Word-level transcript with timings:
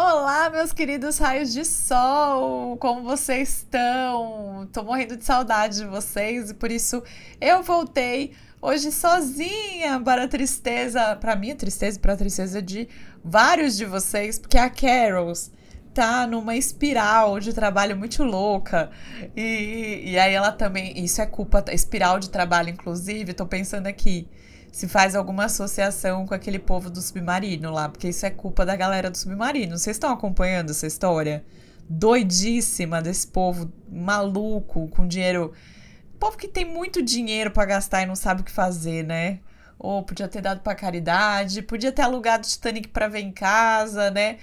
Olá, 0.00 0.48
meus 0.48 0.72
queridos 0.72 1.18
raios 1.18 1.52
de 1.52 1.64
sol! 1.64 2.76
Como 2.76 3.02
vocês 3.02 3.48
estão? 3.48 4.68
Tô 4.72 4.84
morrendo 4.84 5.16
de 5.16 5.24
saudade 5.24 5.78
de 5.78 5.86
vocês 5.86 6.50
e 6.50 6.54
por 6.54 6.70
isso 6.70 7.02
eu 7.40 7.64
voltei 7.64 8.32
hoje 8.62 8.92
sozinha 8.92 10.00
para 10.04 10.22
a 10.22 10.28
tristeza, 10.28 11.16
para 11.16 11.34
minha 11.34 11.56
tristeza 11.56 11.98
e 11.98 12.00
para 12.00 12.12
a 12.12 12.16
tristeza 12.16 12.62
de 12.62 12.88
vários 13.24 13.76
de 13.76 13.84
vocês, 13.84 14.38
porque 14.38 14.56
a 14.56 14.70
Carols 14.70 15.50
tá 15.92 16.28
numa 16.28 16.54
espiral 16.54 17.40
de 17.40 17.52
trabalho 17.52 17.96
muito 17.96 18.22
louca. 18.22 18.92
E, 19.36 20.12
e 20.12 20.16
aí 20.16 20.32
ela 20.32 20.52
também, 20.52 20.96
isso 21.04 21.20
é 21.20 21.26
culpa, 21.26 21.64
espiral 21.72 22.20
de 22.20 22.30
trabalho 22.30 22.70
inclusive, 22.70 23.34
tô 23.34 23.46
pensando 23.46 23.88
aqui 23.88 24.28
se 24.72 24.86
faz 24.88 25.14
alguma 25.14 25.44
associação 25.46 26.26
com 26.26 26.34
aquele 26.34 26.58
povo 26.58 26.90
do 26.90 27.00
submarino 27.00 27.70
lá, 27.70 27.88
porque 27.88 28.08
isso 28.08 28.26
é 28.26 28.30
culpa 28.30 28.64
da 28.64 28.76
galera 28.76 29.10
do 29.10 29.16
submarino. 29.16 29.78
Vocês 29.78 29.96
estão 29.96 30.12
acompanhando 30.12 30.70
essa 30.70 30.86
história? 30.86 31.44
Doidíssima 31.88 33.00
desse 33.00 33.26
povo 33.26 33.72
maluco, 33.90 34.88
com 34.88 35.06
dinheiro. 35.06 35.52
Povo 36.18 36.36
que 36.36 36.48
tem 36.48 36.64
muito 36.64 37.02
dinheiro 37.02 37.50
para 37.50 37.64
gastar 37.64 38.02
e 38.02 38.06
não 38.06 38.16
sabe 38.16 38.42
o 38.42 38.44
que 38.44 38.50
fazer, 38.50 39.04
né? 39.04 39.40
Ou 39.78 40.02
podia 40.02 40.28
ter 40.28 40.42
dado 40.42 40.60
para 40.60 40.74
caridade, 40.74 41.62
podia 41.62 41.92
ter 41.92 42.02
alugado 42.02 42.46
o 42.46 42.50
Titanic 42.50 42.88
para 42.88 43.08
ver 43.08 43.20
em 43.20 43.32
casa, 43.32 44.10
né? 44.10 44.38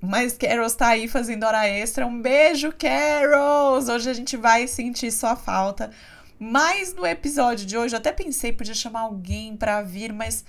Mas 0.00 0.36
Carols 0.36 0.74
tá 0.74 0.88
aí 0.88 1.08
fazendo 1.08 1.44
hora 1.44 1.66
extra. 1.66 2.06
Um 2.06 2.20
beijo, 2.20 2.70
Carols! 2.72 3.88
Hoje 3.88 4.10
a 4.10 4.12
gente 4.12 4.36
vai 4.36 4.66
sentir 4.68 5.10
sua 5.10 5.34
falta. 5.34 5.90
Mas 6.38 6.94
no 6.94 7.06
episódio 7.06 7.64
de 7.64 7.76
hoje, 7.76 7.94
eu 7.94 7.98
até 7.98 8.12
pensei, 8.12 8.52
podia 8.52 8.74
chamar 8.74 9.00
alguém 9.00 9.56
para 9.56 9.82
vir, 9.82 10.12
mas. 10.12 10.44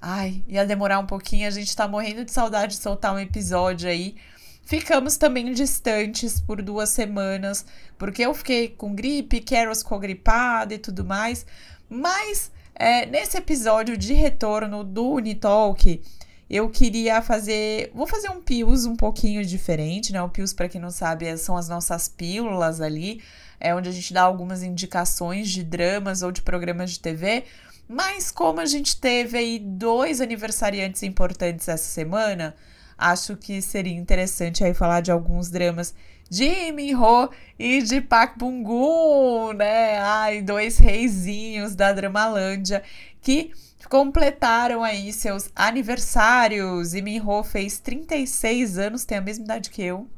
Ai, 0.00 0.42
ia 0.46 0.66
demorar 0.66 0.98
um 0.98 1.06
pouquinho. 1.06 1.46
A 1.46 1.50
gente 1.50 1.74
tá 1.74 1.86
morrendo 1.88 2.24
de 2.24 2.32
saudade 2.32 2.76
de 2.76 2.82
soltar 2.82 3.14
um 3.14 3.18
episódio 3.18 3.88
aí. 3.88 4.16
Ficamos 4.64 5.16
também 5.16 5.52
distantes 5.52 6.40
por 6.40 6.60
duas 6.60 6.88
semanas, 6.88 7.64
porque 7.96 8.22
eu 8.22 8.34
fiquei 8.34 8.68
com 8.68 8.94
gripe, 8.94 9.40
Carol 9.40 9.74
ficou 9.74 9.98
gripada 9.98 10.74
e 10.74 10.78
tudo 10.78 11.04
mais. 11.04 11.46
Mas 11.88 12.50
é, 12.74 13.06
nesse 13.06 13.36
episódio 13.38 13.96
de 13.96 14.12
retorno 14.12 14.82
do 14.82 15.12
Unitalk, 15.12 16.02
eu 16.50 16.68
queria 16.68 17.22
fazer. 17.22 17.90
Vou 17.94 18.06
fazer 18.06 18.28
um 18.28 18.42
Pius 18.42 18.86
um 18.86 18.96
pouquinho 18.96 19.44
diferente, 19.44 20.12
né? 20.12 20.20
O 20.20 20.28
Pius, 20.28 20.52
para 20.52 20.68
quem 20.68 20.80
não 20.80 20.90
sabe, 20.90 21.36
são 21.36 21.56
as 21.56 21.68
nossas 21.68 22.08
pílulas 22.08 22.80
ali 22.80 23.22
é 23.60 23.74
onde 23.74 23.88
a 23.88 23.92
gente 23.92 24.12
dá 24.12 24.22
algumas 24.22 24.62
indicações 24.62 25.48
de 25.48 25.62
dramas 25.62 26.22
ou 26.22 26.30
de 26.30 26.42
programas 26.42 26.92
de 26.92 27.00
TV. 27.00 27.44
Mas 27.88 28.30
como 28.30 28.60
a 28.60 28.66
gente 28.66 29.00
teve 29.00 29.38
aí 29.38 29.58
dois 29.58 30.20
aniversariantes 30.20 31.02
importantes 31.02 31.68
essa 31.68 31.84
semana, 31.84 32.54
acho 32.98 33.36
que 33.36 33.62
seria 33.62 33.94
interessante 33.94 34.64
aí 34.64 34.74
falar 34.74 35.00
de 35.00 35.12
alguns 35.12 35.50
dramas 35.50 35.94
de 36.28 36.72
Min 36.72 36.94
Ho 36.94 37.30
e 37.58 37.80
de 37.82 38.00
Park 38.00 38.36
Bung-gun, 38.36 39.52
né? 39.52 39.98
Ai, 39.98 40.42
dois 40.42 40.78
reizinhos 40.78 41.74
da 41.76 41.92
Dramalândia 41.92 42.82
que 43.22 43.52
completaram 43.88 44.82
aí 44.82 45.12
seus 45.12 45.48
aniversários. 45.54 46.94
E 46.94 47.02
Min 47.02 47.20
Ho 47.20 47.44
fez 47.44 47.78
36 47.78 48.78
anos, 48.78 49.04
tem 49.04 49.18
a 49.18 49.20
mesma 49.20 49.44
idade 49.44 49.70
que 49.70 49.82
eu 49.82 50.08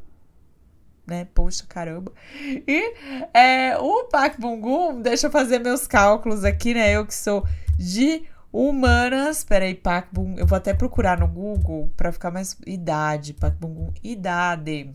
né? 1.08 1.26
Poxa, 1.34 1.64
caramba. 1.68 2.12
E 2.66 2.94
é, 3.32 3.76
o 3.78 4.04
Park 4.04 4.38
Bungum, 4.38 5.00
deixa 5.00 5.26
eu 5.26 5.30
fazer 5.30 5.58
meus 5.58 5.86
cálculos 5.86 6.44
aqui, 6.44 6.74
né? 6.74 6.92
Eu 6.92 7.06
que 7.06 7.14
sou 7.14 7.46
de 7.76 8.24
humanas. 8.52 9.42
Peraí, 9.42 9.74
Park 9.74 10.08
Bung, 10.12 10.38
eu 10.38 10.46
vou 10.46 10.56
até 10.56 10.74
procurar 10.74 11.18
no 11.18 11.26
Google 11.26 11.90
para 11.96 12.12
ficar 12.12 12.30
mais 12.30 12.56
idade. 12.66 13.32
Park 13.32 13.56
Bungum, 13.56 13.92
idade. 14.02 14.90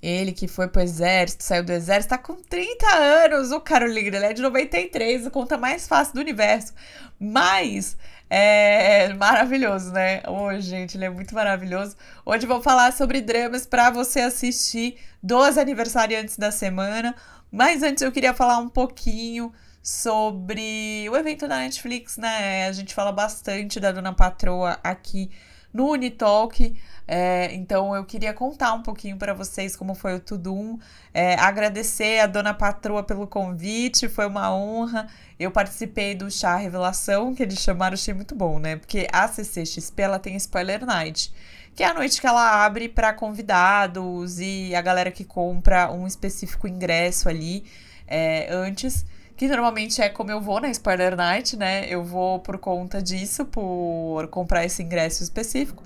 Ele 0.00 0.30
que 0.32 0.46
foi 0.46 0.68
pro 0.68 0.80
exército, 0.80 1.42
saiu 1.42 1.64
do 1.64 1.72
exército, 1.72 2.10
tá 2.10 2.18
com 2.18 2.34
30 2.34 2.86
anos. 2.86 3.50
O 3.50 3.60
Carolina, 3.60 4.16
ele 4.16 4.26
é 4.26 4.32
de 4.32 4.42
93, 4.42 5.26
a 5.26 5.30
conta 5.30 5.58
mais 5.58 5.88
fácil 5.88 6.14
do 6.14 6.20
universo. 6.20 6.72
Mas 7.18 7.96
é 8.30 9.12
maravilhoso, 9.14 9.92
né? 9.92 10.22
Hoje, 10.26 10.68
gente, 10.68 10.96
ele 10.96 11.04
é 11.04 11.10
muito 11.10 11.34
maravilhoso. 11.34 11.96
Hoje 12.24 12.46
vou 12.46 12.62
falar 12.62 12.92
sobre 12.92 13.20
dramas 13.20 13.66
para 13.66 13.90
você 13.90 14.20
assistir 14.20 14.96
dos 15.22 15.56
aniversariantes 15.56 16.36
da 16.36 16.50
semana. 16.50 17.14
Mas 17.50 17.82
antes 17.82 18.02
eu 18.02 18.12
queria 18.12 18.34
falar 18.34 18.58
um 18.58 18.68
pouquinho 18.68 19.52
sobre 19.82 21.08
o 21.10 21.16
evento 21.16 21.48
da 21.48 21.58
Netflix, 21.58 22.18
né? 22.18 22.66
A 22.66 22.72
gente 22.72 22.94
fala 22.94 23.10
bastante 23.10 23.80
da 23.80 23.90
Dona 23.90 24.12
Patroa 24.12 24.78
aqui 24.84 25.30
no 25.78 25.92
Unitalk. 25.92 26.74
É, 27.06 27.54
então 27.54 27.94
eu 27.94 28.04
queria 28.04 28.34
contar 28.34 28.74
um 28.74 28.82
pouquinho 28.82 29.16
para 29.16 29.32
vocês 29.32 29.74
como 29.74 29.94
foi 29.94 30.16
o 30.16 30.20
Tudum, 30.20 30.78
é, 31.14 31.36
agradecer 31.36 32.18
a 32.18 32.26
Dona 32.26 32.52
Patroa 32.52 33.02
pelo 33.02 33.26
convite, 33.26 34.08
foi 34.08 34.26
uma 34.26 34.54
honra. 34.54 35.06
Eu 35.38 35.50
participei 35.50 36.14
do 36.14 36.30
chá 36.30 36.56
revelação 36.56 37.34
que 37.34 37.42
eles 37.42 37.60
chamaram, 37.60 37.94
achei 37.94 38.12
muito 38.12 38.34
bom, 38.34 38.58
né? 38.58 38.76
Porque 38.76 39.06
a 39.10 39.26
CCXP 39.26 40.02
ela 40.02 40.18
tem 40.18 40.36
Spoiler 40.36 40.84
Night, 40.84 41.32
que 41.74 41.82
é 41.82 41.86
a 41.86 41.94
noite 41.94 42.20
que 42.20 42.26
ela 42.26 42.64
abre 42.64 42.88
para 42.88 43.14
convidados 43.14 44.38
e 44.40 44.74
a 44.74 44.82
galera 44.82 45.10
que 45.10 45.24
compra 45.24 45.90
um 45.90 46.06
específico 46.06 46.68
ingresso 46.68 47.28
ali 47.28 47.64
é, 48.06 48.48
antes 48.52 49.06
que 49.38 49.46
normalmente 49.46 50.02
é 50.02 50.08
como 50.08 50.32
eu 50.32 50.40
vou 50.40 50.60
na 50.60 50.68
Spoiler 50.68 51.14
Night, 51.14 51.56
né? 51.56 51.86
Eu 51.88 52.02
vou 52.02 52.40
por 52.40 52.58
conta 52.58 53.00
disso, 53.00 53.44
por 53.44 54.26
comprar 54.32 54.64
esse 54.64 54.82
ingresso 54.82 55.22
específico. 55.22 55.84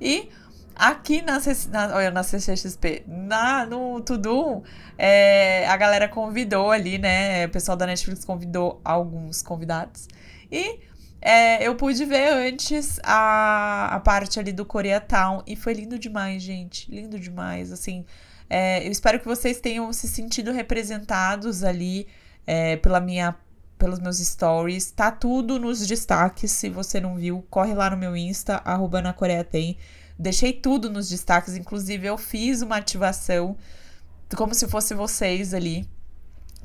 E 0.00 0.28
aqui 0.76 1.20
na, 1.20 1.40
na, 1.70 1.96
olha, 1.96 2.12
na 2.12 2.22
CCXP, 2.22 3.02
na, 3.08 3.66
no 3.66 4.00
Tudum, 4.02 4.62
é, 4.96 5.66
a 5.66 5.76
galera 5.76 6.08
convidou 6.08 6.70
ali, 6.70 6.96
né? 6.96 7.44
O 7.46 7.48
pessoal 7.48 7.76
da 7.76 7.86
Netflix 7.86 8.24
convidou 8.24 8.80
alguns 8.84 9.42
convidados. 9.42 10.06
E 10.48 10.78
é, 11.20 11.66
eu 11.66 11.74
pude 11.74 12.04
ver 12.04 12.28
antes 12.32 13.00
a, 13.02 13.96
a 13.96 13.98
parte 13.98 14.38
ali 14.38 14.52
do 14.52 14.64
Koreatown 14.64 15.42
e 15.44 15.56
foi 15.56 15.72
lindo 15.72 15.98
demais, 15.98 16.40
gente. 16.40 16.88
Lindo 16.88 17.18
demais, 17.18 17.72
assim. 17.72 18.06
É, 18.48 18.86
eu 18.86 18.92
espero 18.92 19.18
que 19.18 19.26
vocês 19.26 19.60
tenham 19.60 19.92
se 19.92 20.06
sentido 20.06 20.52
representados 20.52 21.64
ali 21.64 22.06
é, 22.46 22.76
pela 22.76 23.00
minha, 23.00 23.36
pelos 23.78 23.98
meus 23.98 24.18
stories. 24.18 24.90
Tá 24.90 25.10
tudo 25.10 25.58
nos 25.58 25.86
destaques. 25.86 26.50
Se 26.52 26.68
você 26.68 27.00
não 27.00 27.16
viu, 27.16 27.44
corre 27.50 27.74
lá 27.74 27.90
no 27.90 27.96
meu 27.96 28.16
Insta, 28.16 28.60
arroba 28.64 29.02
na 29.02 29.12
Coreia 29.12 29.44
tem. 29.44 29.76
Deixei 30.18 30.52
tudo 30.52 30.90
nos 30.90 31.08
destaques. 31.08 31.56
Inclusive, 31.56 32.06
eu 32.06 32.18
fiz 32.18 32.62
uma 32.62 32.76
ativação 32.76 33.56
como 34.36 34.54
se 34.54 34.66
fosse 34.68 34.94
vocês 34.94 35.52
ali. 35.54 35.88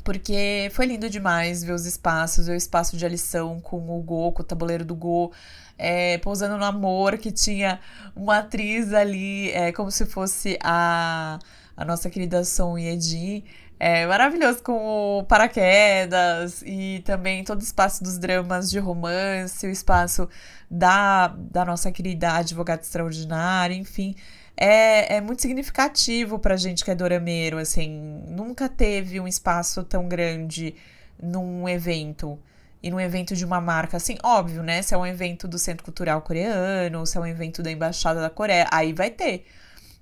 Porque 0.03 0.69
foi 0.71 0.85
lindo 0.85 1.09
demais 1.09 1.63
ver 1.63 1.73
os 1.73 1.85
espaços, 1.85 2.47
ver 2.47 2.53
o 2.53 2.55
espaço 2.55 2.95
de 2.95 3.07
lição 3.09 3.59
com 3.59 3.77
o 3.89 4.01
Go, 4.01 4.31
com 4.31 4.41
o 4.41 4.45
tabuleiro 4.45 4.85
do 4.85 4.95
Go, 4.95 5.33
é, 5.77 6.17
pousando 6.19 6.57
no 6.57 6.63
amor, 6.63 7.17
que 7.17 7.29
tinha 7.29 7.79
uma 8.15 8.38
atriz 8.38 8.94
ali, 8.94 9.51
é, 9.51 9.73
como 9.73 9.91
se 9.91 10.05
fosse 10.05 10.57
a, 10.63 11.39
a 11.75 11.83
nossa 11.83 12.09
querida 12.09 12.45
Son 12.45 12.77
Yedi. 12.77 13.44
É 13.79 14.07
maravilhoso 14.07 14.63
com 14.63 15.23
paraquedas 15.27 16.63
e 16.65 17.01
também 17.05 17.43
todo 17.43 17.59
o 17.59 17.63
espaço 17.63 18.03
dos 18.03 18.17
dramas 18.17 18.71
de 18.71 18.79
romance, 18.79 19.67
o 19.67 19.69
espaço 19.69 20.27
da, 20.69 21.27
da 21.27 21.63
nossa 21.63 21.91
querida 21.91 22.33
advogada 22.33 22.81
extraordinária, 22.81 23.75
enfim. 23.75 24.15
É, 24.55 25.17
é 25.17 25.21
muito 25.21 25.43
significativo 25.43 26.39
pra 26.39 26.57
gente 26.57 26.83
que 26.83 26.89
é 26.89 26.95
dorameiro, 26.95 27.59
assim. 27.59 28.23
Nunca 28.27 28.67
teve 28.67 29.19
um 29.19 29.27
espaço 29.27 29.83
tão 29.83 30.07
grande 30.07 30.73
num 31.21 31.69
evento. 31.69 32.39
E 32.81 32.89
num 32.89 32.99
evento 32.99 33.35
de 33.35 33.45
uma 33.45 33.59
marca, 33.62 33.97
assim, 33.97 34.18
óbvio, 34.24 34.63
né? 34.63 34.81
Se 34.81 34.94
é 34.94 34.97
um 34.97 35.06
evento 35.06 35.47
do 35.47 35.59
Centro 35.59 35.83
Cultural 35.83 36.21
Coreano, 36.21 37.06
se 37.06 37.18
é 37.18 37.21
um 37.21 37.25
evento 37.25 37.62
da 37.62 37.71
Embaixada 37.71 38.21
da 38.21 38.29
Coreia, 38.29 38.68
aí 38.71 38.94
vai 38.94 39.09
ter. 39.12 39.45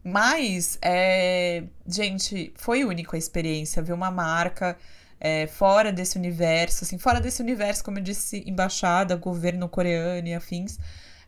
Mas, 0.07 0.77
é, 0.83 1.63
gente, 1.87 2.53
foi 2.55 2.85
única 2.85 3.15
a 3.15 3.17
experiência, 3.17 3.81
ver 3.81 3.93
uma 3.93 4.11
marca 4.11 4.77
é, 5.19 5.47
fora 5.47 5.91
desse 5.91 6.15
universo, 6.15 6.83
assim, 6.83 6.99
fora 6.99 7.19
desse 7.19 7.41
universo, 7.41 7.83
como 7.83 7.97
eu 7.97 8.03
disse, 8.03 8.43
embaixada, 8.45 9.15
governo 9.15 9.67
coreano 9.67 10.27
e 10.27 10.35
afins, 10.35 10.77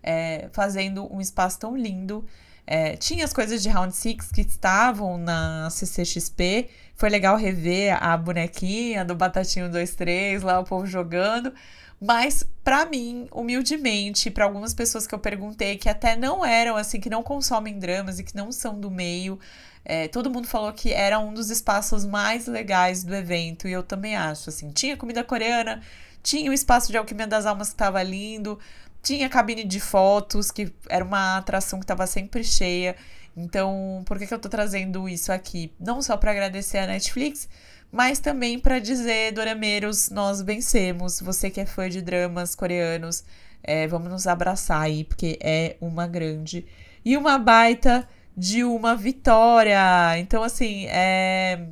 é, 0.03 0.47
fazendo 0.51 1.11
um 1.11 1.19
espaço 1.19 1.57
tão 1.57 1.75
lindo. 1.75 2.23
É, 2.67 2.95
tinha 2.97 3.25
as 3.25 3.33
coisas 3.33 3.63
de 3.63 3.69
Round 3.69 3.95
Six 3.95 4.31
que 4.31 4.41
estavam 4.41 5.17
na 5.17 5.69
CCXP. 5.71 6.69
Foi 6.95 7.09
legal 7.09 7.35
rever 7.35 7.97
a 7.99 8.15
bonequinha 8.15 9.03
do 9.03 9.15
Batatinho 9.15 9.71
23, 9.71 10.43
lá 10.43 10.59
o 10.59 10.63
povo 10.63 10.85
jogando. 10.85 11.51
Mas, 11.99 12.43
para 12.63 12.85
mim, 12.85 13.27
humildemente, 13.31 14.29
para 14.29 14.45
algumas 14.45 14.73
pessoas 14.73 15.07
que 15.07 15.15
eu 15.15 15.19
perguntei 15.19 15.77
que 15.77 15.89
até 15.89 16.15
não 16.15 16.45
eram, 16.45 16.75
assim, 16.75 16.99
que 16.99 17.09
não 17.09 17.23
consomem 17.23 17.79
dramas 17.79 18.19
e 18.19 18.23
que 18.23 18.35
não 18.35 18.51
são 18.51 18.79
do 18.79 18.91
meio, 18.91 19.39
é, 19.83 20.07
todo 20.07 20.29
mundo 20.29 20.47
falou 20.47 20.71
que 20.73 20.93
era 20.93 21.17
um 21.17 21.33
dos 21.33 21.49
espaços 21.49 22.05
mais 22.05 22.45
legais 22.45 23.03
do 23.03 23.15
evento. 23.15 23.67
E 23.67 23.71
eu 23.71 23.81
também 23.81 24.15
acho, 24.15 24.49
assim, 24.49 24.71
tinha 24.71 24.95
comida 24.95 25.23
coreana, 25.23 25.81
tinha 26.21 26.51
o 26.51 26.53
espaço 26.53 26.91
de 26.91 26.97
Alquimia 26.97 27.25
das 27.25 27.47
Almas 27.47 27.69
que 27.69 27.75
estava 27.75 28.03
lindo, 28.03 28.59
tinha 29.01 29.27
cabine 29.29 29.63
de 29.63 29.79
fotos, 29.79 30.51
que 30.51 30.71
era 30.89 31.03
uma 31.03 31.37
atração 31.37 31.79
que 31.79 31.85
estava 31.85 32.05
sempre 32.05 32.43
cheia. 32.43 32.95
Então, 33.35 34.03
por 34.05 34.19
que, 34.19 34.27
que 34.27 34.33
eu 34.33 34.39
tô 34.39 34.49
trazendo 34.49 35.07
isso 35.07 35.31
aqui? 35.31 35.71
Não 35.79 36.01
só 36.01 36.17
para 36.17 36.31
agradecer 36.31 36.79
a 36.79 36.87
Netflix, 36.87 37.47
mas 37.91 38.19
também 38.19 38.59
para 38.59 38.79
dizer, 38.79 39.31
Dorameiros, 39.31 40.09
nós 40.09 40.41
vencemos. 40.41 41.21
Você 41.21 41.49
que 41.49 41.61
é 41.61 41.65
fã 41.65 41.89
de 41.89 42.01
dramas 42.01 42.55
coreanos, 42.55 43.23
é, 43.63 43.87
vamos 43.87 44.09
nos 44.09 44.27
abraçar 44.27 44.81
aí, 44.81 45.03
porque 45.03 45.37
é 45.41 45.77
uma 45.81 46.07
grande 46.07 46.65
e 47.03 47.15
uma 47.15 47.37
baita 47.37 48.07
de 48.35 48.63
uma 48.63 48.95
vitória. 48.95 49.79
Então, 50.19 50.43
assim, 50.43 50.85
é... 50.87 51.67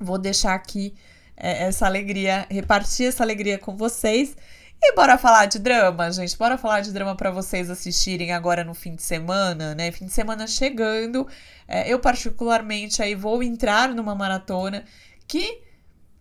vou 0.00 0.18
deixar 0.18 0.54
aqui 0.54 0.94
é, 1.36 1.64
essa 1.64 1.86
alegria, 1.86 2.46
repartir 2.50 3.08
essa 3.08 3.24
alegria 3.24 3.58
com 3.58 3.76
vocês. 3.76 4.36
E 4.80 4.94
bora 4.94 5.16
falar 5.16 5.46
de 5.46 5.58
drama, 5.58 6.10
gente. 6.12 6.36
Bora 6.36 6.58
falar 6.58 6.80
de 6.82 6.92
drama 6.92 7.16
para 7.16 7.30
vocês 7.30 7.70
assistirem 7.70 8.32
agora 8.32 8.62
no 8.62 8.74
fim 8.74 8.94
de 8.94 9.02
semana, 9.02 9.74
né? 9.74 9.90
Fim 9.90 10.04
de 10.04 10.12
semana 10.12 10.46
chegando. 10.46 11.26
É, 11.66 11.90
eu, 11.90 11.98
particularmente, 11.98 13.02
aí 13.02 13.14
vou 13.14 13.42
entrar 13.42 13.88
numa 13.88 14.14
maratona 14.14 14.84
que, 15.26 15.62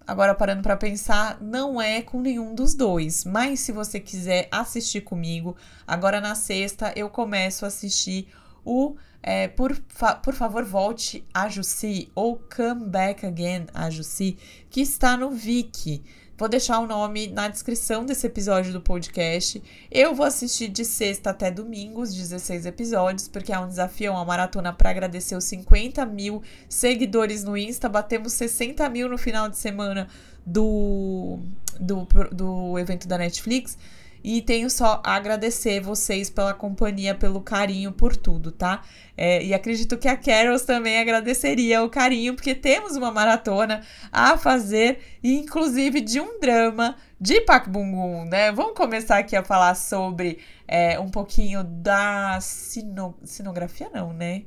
agora 0.05 0.35
parando 0.35 0.61
para 0.61 0.77
pensar, 0.77 1.41
não 1.41 1.81
é 1.81 2.01
com 2.01 2.21
nenhum 2.21 2.53
dos 2.53 2.73
dois. 2.73 3.25
Mas 3.25 3.59
se 3.59 3.71
você 3.71 3.99
quiser 3.99 4.47
assistir 4.51 5.01
comigo, 5.01 5.55
agora 5.87 6.21
na 6.21 6.35
sexta 6.35 6.93
eu 6.95 7.09
começo 7.09 7.65
a 7.65 7.67
assistir 7.67 8.27
o 8.63 8.95
é, 9.27 9.47
por, 9.47 9.75
fa 9.87 10.13
por 10.13 10.35
favor, 10.35 10.63
volte 10.63 11.25
a 11.33 11.49
Jussi 11.49 12.11
ou 12.13 12.37
Come 12.55 12.87
Back 12.87 13.25
Again 13.25 13.65
a 13.73 13.89
Jussi, 13.89 14.37
que 14.69 14.81
está 14.81 15.17
no 15.17 15.31
Viki. 15.31 16.03
Vou 16.37 16.49
deixar 16.49 16.79
o 16.79 16.85
nome 16.85 17.27
na 17.27 17.47
descrição 17.47 18.05
desse 18.05 18.27
episódio 18.27 18.73
do 18.73 18.81
podcast. 18.81 19.63
Eu 19.89 20.13
vou 20.13 20.25
assistir 20.25 20.67
de 20.67 20.83
sexta 20.83 21.29
até 21.29 21.49
domingo, 21.49 22.01
os 22.01 22.13
16 22.13 22.65
episódios, 22.65 23.29
porque 23.29 23.53
é 23.53 23.59
um 23.59 23.69
desafio, 23.69 24.07
é 24.07 24.11
uma 24.11 24.25
maratona 24.25 24.73
para 24.73 24.89
agradecer 24.89 25.33
os 25.37 25.45
50 25.45 26.05
mil 26.05 26.43
seguidores 26.67 27.45
no 27.45 27.55
Insta. 27.55 27.87
Batemos 27.87 28.33
60 28.33 28.89
mil 28.89 29.07
no 29.07 29.17
final 29.17 29.47
de 29.47 29.57
semana 29.57 30.09
do, 30.45 31.39
do, 31.79 32.05
do 32.33 32.77
evento 32.79 33.07
da 33.07 33.17
Netflix. 33.17 33.77
E 34.27 34.41
tenho 34.41 34.71
só 34.71 35.03
a 35.05 35.13
agradecer 35.13 35.79
vocês 35.79 36.31
pela 36.31 36.51
companhia, 36.51 37.13
pelo 37.13 37.39
carinho, 37.41 37.91
por 37.91 38.17
tudo, 38.17 38.51
tá? 38.51 38.81
É, 39.15 39.43
e 39.43 39.53
acredito 39.53 39.99
que 39.99 40.07
a 40.07 40.17
Carols 40.17 40.63
também 40.63 40.97
agradeceria 40.97 41.83
o 41.83 41.91
carinho, 41.91 42.33
porque 42.33 42.55
temos 42.55 42.95
uma 42.95 43.11
maratona 43.11 43.81
a 44.11 44.35
fazer, 44.35 44.97
inclusive 45.23 46.01
de 46.01 46.19
um 46.19 46.39
drama 46.39 46.95
de 47.21 47.39
Pak 47.41 47.69
Bungun, 47.69 48.25
né? 48.25 48.51
Vamos 48.51 48.73
começar 48.73 49.19
aqui 49.19 49.35
a 49.35 49.43
falar 49.43 49.75
sobre 49.75 50.39
é, 50.67 50.99
um 50.99 51.11
pouquinho 51.11 51.63
da 51.63 52.39
sino... 52.41 53.15
sinografia, 53.23 53.91
não, 53.93 54.11
né? 54.11 54.41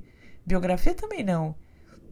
Biografia 0.45 0.93
também 0.93 1.23
não. 1.23 1.55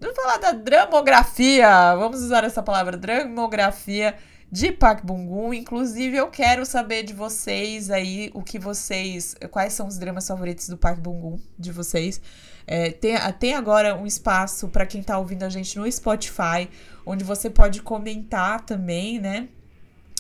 Vamos 0.01 0.15
falar 0.15 0.39
da 0.39 0.53
dramografia. 0.53 1.97
Vamos 1.97 2.23
usar 2.23 2.45
essa 2.45 2.63
palavra, 2.63 2.97
dramografia 2.97 4.15
de 4.51 4.73
Park 4.73 5.05
Bung-gun. 5.05 5.53
Inclusive, 5.53 6.17
eu 6.17 6.29
quero 6.29 6.65
saber 6.65 7.03
de 7.03 7.13
vocês 7.13 7.91
aí 7.91 8.31
o 8.35 8.43
que 8.43 8.59
vocês. 8.59 9.35
Quais 9.51 9.73
são 9.73 9.87
os 9.87 9.99
dramas 9.99 10.27
favoritos 10.27 10.69
do 10.69 10.77
Park 10.77 11.01
Bung-gun 11.01 11.39
de 11.59 11.73
vocês. 11.73 12.21
É, 12.67 12.91
tem, 12.91 13.15
tem 13.39 13.55
agora 13.55 13.97
um 13.97 14.07
espaço 14.07 14.69
para 14.69 14.87
quem 14.87 15.03
tá 15.03 15.19
ouvindo 15.19 15.45
a 15.45 15.49
gente 15.49 15.79
no 15.79 15.91
Spotify, 15.91 16.69
onde 17.05 17.23
você 17.23 17.49
pode 17.49 17.81
comentar 17.83 18.65
também, 18.65 19.21
né? 19.21 19.49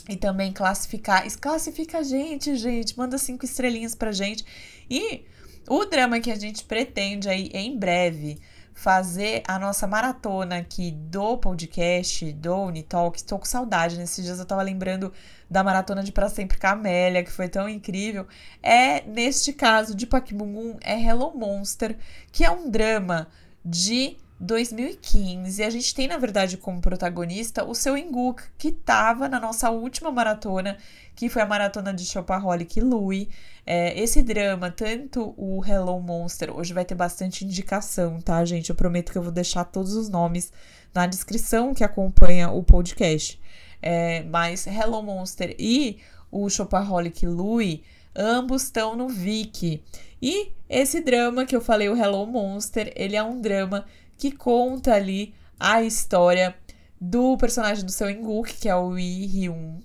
E 0.08 0.16
também 0.16 0.52
classificar. 0.52 1.24
Classifica 1.40 1.98
a 1.98 2.02
gente, 2.02 2.54
gente. 2.56 2.96
Manda 2.96 3.18
cinco 3.18 3.44
estrelinhas 3.44 3.94
pra 3.94 4.12
gente. 4.12 4.44
E 4.88 5.24
o 5.68 5.84
drama 5.84 6.20
que 6.20 6.30
a 6.30 6.36
gente 6.36 6.64
pretende 6.64 7.28
aí 7.28 7.50
em 7.52 7.76
breve 7.76 8.38
fazer 8.76 9.42
a 9.48 9.58
nossa 9.58 9.86
maratona 9.86 10.58
aqui 10.58 10.90
do 10.90 11.38
podcast, 11.38 12.30
do 12.34 12.54
Unitalk. 12.66 13.16
Estou 13.16 13.38
com 13.38 13.46
saudade. 13.46 13.96
Nesses 13.96 14.22
dias 14.22 14.38
eu 14.38 14.44
tava 14.44 14.62
lembrando 14.62 15.12
da 15.50 15.64
maratona 15.64 16.04
de 16.04 16.12
Pra 16.12 16.28
Sempre 16.28 16.58
Camélia, 16.58 17.24
que 17.24 17.32
foi 17.32 17.48
tão 17.48 17.66
incrível. 17.66 18.26
É, 18.62 19.00
neste 19.06 19.54
caso, 19.54 19.94
de 19.94 20.06
Paquimungun, 20.06 20.76
é 20.82 21.00
Hello 21.02 21.32
Monster, 21.34 21.96
que 22.30 22.44
é 22.44 22.50
um 22.50 22.70
drama 22.70 23.26
de 23.64 24.18
2015. 24.38 25.60
E 25.60 25.64
a 25.64 25.70
gente 25.70 25.94
tem, 25.94 26.08
na 26.08 26.18
verdade, 26.18 26.56
como 26.56 26.80
protagonista 26.80 27.64
o 27.64 27.74
seu 27.74 27.96
Inguk, 27.96 28.42
que 28.58 28.68
estava 28.68 29.28
na 29.28 29.40
nossa 29.40 29.70
última 29.70 30.10
maratona, 30.10 30.76
que 31.14 31.28
foi 31.28 31.42
a 31.42 31.46
maratona 31.46 31.92
de 31.92 32.04
Chopaholic 32.04 32.80
Louis. 32.80 33.28
É, 33.64 33.98
esse 33.98 34.22
drama, 34.22 34.70
tanto 34.70 35.34
o 35.36 35.64
Hello 35.64 36.00
Monster, 36.00 36.54
hoje 36.56 36.74
vai 36.74 36.84
ter 36.84 36.94
bastante 36.94 37.44
indicação, 37.44 38.20
tá, 38.20 38.44
gente? 38.44 38.70
Eu 38.70 38.76
prometo 38.76 39.10
que 39.10 39.18
eu 39.18 39.22
vou 39.22 39.32
deixar 39.32 39.64
todos 39.64 39.94
os 39.94 40.08
nomes 40.08 40.52
na 40.94 41.06
descrição 41.06 41.74
que 41.74 41.82
acompanha 41.82 42.50
o 42.50 42.62
podcast. 42.62 43.40
É, 43.82 44.22
mas 44.24 44.66
Hello 44.66 45.02
Monster 45.02 45.54
e 45.58 45.98
o 46.30 46.48
Chopaholic 46.48 47.26
Louis, 47.26 47.80
ambos 48.14 48.64
estão 48.64 48.96
no 48.96 49.08
Viki. 49.08 49.82
E 50.20 50.52
esse 50.68 51.00
drama 51.00 51.44
que 51.44 51.54
eu 51.54 51.60
falei, 51.60 51.88
o 51.88 51.96
Hello 51.96 52.26
Monster, 52.26 52.92
ele 52.96 53.16
é 53.16 53.22
um 53.22 53.40
drama 53.40 53.86
que 54.16 54.30
conta 54.30 54.94
ali 54.94 55.34
a 55.58 55.82
história 55.82 56.54
do 57.00 57.36
personagem 57.36 57.84
do 57.84 57.92
seu 57.92 58.10
Inguk, 58.10 58.54
que 58.54 58.68
é 58.68 58.74
o 58.74 58.88
Lee 58.88 59.26
Hyun, 59.26 59.80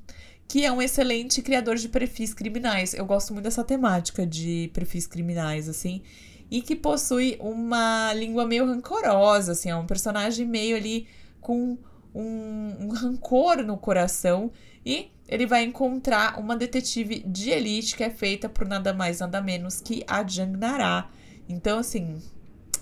que 0.47 0.65
é 0.65 0.71
um 0.71 0.81
excelente 0.81 1.41
criador 1.41 1.75
de 1.75 1.89
perfis 1.89 2.33
criminais. 2.33 2.93
Eu 2.93 3.05
gosto 3.05 3.33
muito 3.33 3.45
dessa 3.45 3.63
temática 3.63 4.25
de 4.25 4.69
perfis 4.73 5.07
criminais, 5.07 5.67
assim, 5.69 6.01
e 6.49 6.61
que 6.61 6.75
possui 6.75 7.37
uma 7.39 8.13
língua 8.13 8.45
meio 8.45 8.65
rancorosa, 8.65 9.53
assim, 9.53 9.69
é 9.69 9.75
um 9.75 9.85
personagem 9.85 10.45
meio 10.45 10.75
ali 10.75 11.07
com 11.39 11.77
um, 12.13 12.75
um 12.79 12.89
rancor 12.89 13.63
no 13.63 13.77
coração 13.77 14.51
e 14.85 15.11
ele 15.27 15.45
vai 15.45 15.63
encontrar 15.63 16.37
uma 16.37 16.57
detetive 16.57 17.23
de 17.25 17.51
elite 17.51 17.95
que 17.95 18.03
é 18.03 18.09
feita 18.09 18.49
por 18.49 18.67
nada 18.67 18.93
mais 18.93 19.19
nada 19.19 19.41
menos 19.41 19.79
que 19.79 20.03
a 20.05 20.27
Jang 20.27 20.57
Nara. 20.57 21.07
Então, 21.47 21.79
assim, 21.79 22.21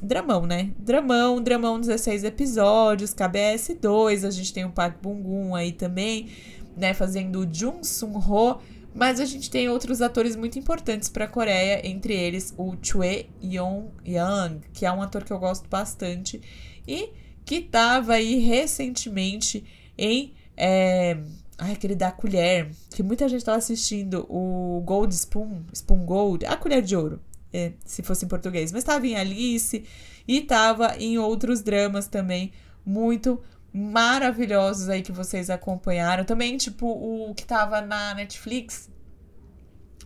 dramão, 0.01 0.45
né? 0.45 0.71
Dramão, 0.77 1.41
dramão 1.41 1.79
16 1.79 2.23
episódios, 2.23 3.13
KBS 3.13 3.75
2, 3.79 4.25
a 4.25 4.31
gente 4.31 4.53
tem 4.53 4.65
o 4.65 4.71
Park 4.71 5.01
Bung-gun 5.01 5.55
aí 5.55 5.71
também, 5.71 6.29
né, 6.75 6.93
fazendo 6.93 7.39
o 7.39 7.53
Jung 7.53 7.83
Sung-ho, 7.83 8.59
mas 8.93 9.19
a 9.19 9.25
gente 9.25 9.49
tem 9.49 9.69
outros 9.69 10.01
atores 10.01 10.35
muito 10.35 10.57
importantes 10.57 11.09
para 11.09 11.25
a 11.25 11.27
Coreia, 11.27 11.85
entre 11.87 12.13
eles 12.13 12.53
o 12.57 12.75
Choi 12.81 13.27
Yong-yang, 13.43 14.61
que 14.73 14.85
é 14.85 14.91
um 14.91 15.01
ator 15.01 15.23
que 15.23 15.31
eu 15.31 15.39
gosto 15.39 15.67
bastante 15.69 16.41
e 16.87 17.09
que 17.45 17.55
estava 17.55 18.13
aí 18.13 18.39
recentemente 18.39 19.63
em 19.97 20.33
é, 20.55 21.17
Ai, 21.61 21.73
aquele 21.73 21.93
da 21.93 22.09
colher, 22.09 22.71
que 22.89 23.03
muita 23.03 23.27
gente 23.27 23.39
estava 23.39 23.57
assistindo, 23.57 24.25
o 24.29 24.81
Gold 24.85 25.13
Spoon, 25.13 25.63
Spoon 25.73 26.05
Gold, 26.05 26.45
a 26.45 26.55
colher 26.55 26.81
de 26.81 26.95
ouro 26.95 27.19
é, 27.53 27.73
se 27.85 28.03
fosse 28.03 28.25
em 28.25 28.27
português. 28.27 28.71
Mas 28.71 28.83
estava 28.83 29.05
em 29.07 29.15
Alice 29.15 29.85
e 30.27 30.37
estava 30.37 30.95
em 30.97 31.17
outros 31.17 31.61
dramas 31.61 32.07
também 32.07 32.51
muito 32.85 33.41
maravilhosos 33.73 34.89
aí 34.89 35.01
que 35.01 35.11
vocês 35.11 35.49
acompanharam. 35.49 36.23
Também, 36.25 36.57
tipo, 36.57 36.87
o 36.87 37.33
que 37.35 37.43
estava 37.43 37.81
na 37.81 38.13
Netflix, 38.13 38.89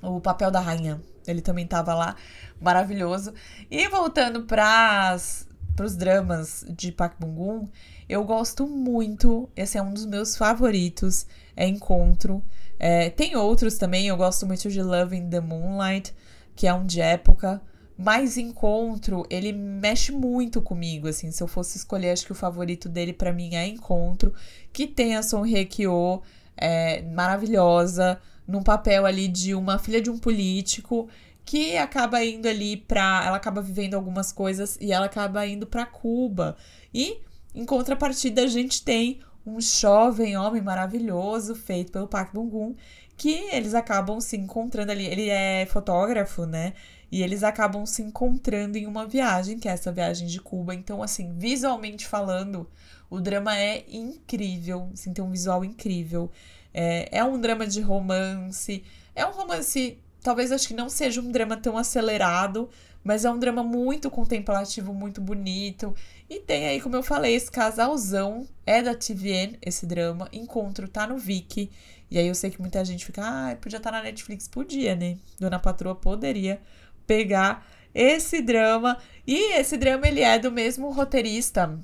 o 0.02 0.20
Papel 0.20 0.52
da 0.52 0.60
Rainha. 0.60 1.02
Ele 1.26 1.42
também 1.42 1.64
estava 1.64 1.94
lá, 1.94 2.16
maravilhoso. 2.60 3.34
E 3.72 3.88
voltando 3.88 4.44
para 4.44 5.16
os 5.16 5.96
dramas 5.96 6.66
de 6.70 6.92
Park 6.92 7.16
Bung-gun, 7.20 7.70
eu 8.10 8.24
gosto 8.26 8.68
muito, 8.68 9.50
esse 9.56 9.78
é 9.78 9.82
um 9.82 9.94
dos 9.94 10.06
meus 10.06 10.36
favoritos, 10.36 11.26
é 11.56 11.66
Encontro. 11.66 12.44
É, 12.78 13.10
tem 13.10 13.38
outros 13.38 13.78
também, 13.78 14.08
eu 14.08 14.18
gosto 14.18 14.46
muito 14.46 14.70
de 14.70 14.82
Love 14.82 15.16
in 15.16 15.30
the 15.30 15.40
Moonlight, 15.40 16.14
que 16.56 16.68
é 16.68 16.74
um 16.74 16.86
de 16.86 17.02
época. 17.02 17.62
Mas 17.98 18.38
Encontro, 18.38 19.26
ele 19.30 19.54
mexe 19.54 20.12
muito 20.12 20.62
comigo, 20.62 21.08
assim, 21.08 21.32
se 21.32 21.44
eu 21.44 21.48
fosse 21.48 21.78
escolher, 21.78 22.12
acho 22.12 22.26
que 22.26 22.32
o 22.32 22.36
favorito 22.36 22.90
dele 22.90 23.14
para 23.14 23.32
mim 23.32 23.56
é 23.56 23.68
Encontro, 23.68 24.34
que 24.72 24.88
tem 24.88 25.16
a 25.16 25.22
Son 25.22 25.46
Hye 25.46 25.66
Kyo, 25.66 26.24
é, 26.58 27.04
maravilhosa, 27.04 28.20
num 28.48 28.64
papel 28.64 29.06
ali 29.06 29.28
de 29.28 29.54
uma 29.54 29.78
filha 29.78 30.02
de 30.02 30.10
um 30.10 30.18
político 30.18 31.08
que 31.46 31.78
acaba 31.78 32.24
indo 32.24 32.48
ali 32.48 32.78
pra. 32.78 33.24
Ela 33.26 33.38
acaba 33.38 33.62
vivendo 33.62 33.94
algumas 33.94 34.32
coisas 34.32 34.78
e 34.82 34.92
ela 34.92 35.06
acaba 35.06 35.46
indo 35.46 35.68
para 35.68 35.86
Cuba. 35.86 36.56
E, 36.94 37.20
em 37.54 37.66
contrapartida, 37.66 38.44
a 38.44 38.48
gente 38.48 38.84
tem 38.84 39.20
um 39.46 39.60
jovem 39.60 40.38
homem 40.38 40.62
maravilhoso 40.62 41.54
feito 41.54 41.92
pelo 41.92 42.08
Park 42.08 42.34
Bong-gum 42.34 42.76
que 43.18 43.50
eles 43.52 43.74
acabam 43.74 44.20
se 44.20 44.38
encontrando 44.38 44.92
ali. 44.92 45.06
Ele 45.06 45.30
é 45.30 45.66
fotógrafo, 45.66 46.46
né? 46.46 46.74
E 47.12 47.22
eles 47.22 47.44
acabam 47.44 47.86
se 47.86 48.02
encontrando 48.02 48.78
em 48.78 48.88
uma 48.88 49.06
viagem, 49.06 49.60
que 49.60 49.68
é 49.70 49.72
essa 49.72 49.92
viagem 49.92 50.28
de 50.28 50.40
Cuba. 50.42 50.74
Então, 50.74 51.04
assim, 51.04 51.34
visualmente 51.38 52.08
falando, 52.08 52.68
o 53.10 53.20
drama 53.20 53.58
é 53.58 53.86
incrível, 53.88 54.90
assim, 54.94 55.14
tem 55.14 55.24
um 55.24 55.32
visual 55.32 55.64
incrível. 55.64 56.32
É, 56.74 57.20
é 57.20 57.24
um 57.24 57.40
drama 57.40 57.68
de 57.68 57.82
romance, 57.82 58.84
é 59.16 59.26
um 59.26 59.32
romance 59.32 60.00
talvez 60.24 60.52
acho 60.52 60.68
que 60.68 60.74
não 60.74 60.90
seja 60.90 61.22
um 61.22 61.30
drama 61.30 61.58
tão 61.58 61.78
acelerado, 61.78 62.70
mas 63.04 63.26
é 63.26 63.30
um 63.30 63.38
drama 63.38 63.62
muito 63.62 64.10
contemplativo, 64.10 64.94
muito 64.94 65.20
bonito. 65.20 65.94
E 66.30 66.40
tem 66.40 66.68
aí, 66.68 66.80
como 66.80 66.96
eu 66.96 67.04
falei, 67.04 67.36
esse 67.36 67.52
casalzão. 67.52 68.48
É 68.66 68.82
da 68.82 68.96
TVN, 68.96 69.58
esse 69.62 69.86
drama. 69.86 70.30
Encontro 70.32 70.88
tá 70.88 71.06
no 71.06 71.18
Viki. 71.18 71.70
E 72.14 72.20
aí 72.20 72.28
eu 72.28 72.36
sei 72.36 72.52
que 72.52 72.62
muita 72.62 72.86
gente 72.86 73.04
fica, 73.04 73.24
ah, 73.24 73.56
podia 73.56 73.78
estar 73.78 73.90
tá 73.90 73.98
na 73.98 74.04
Netflix. 74.04 74.48
Podia, 74.48 74.96
né? 74.96 75.18
Dona 75.40 75.58
Patroa 75.58 75.96
poderia 75.96 76.62
pegar 77.08 77.66
esse 77.92 78.40
drama. 78.40 79.00
E 79.26 79.58
esse 79.58 79.76
drama, 79.78 80.08
ele 80.08 80.22
é 80.22 80.38
do 80.38 80.52
mesmo 80.52 80.92
roteirista 80.92 81.76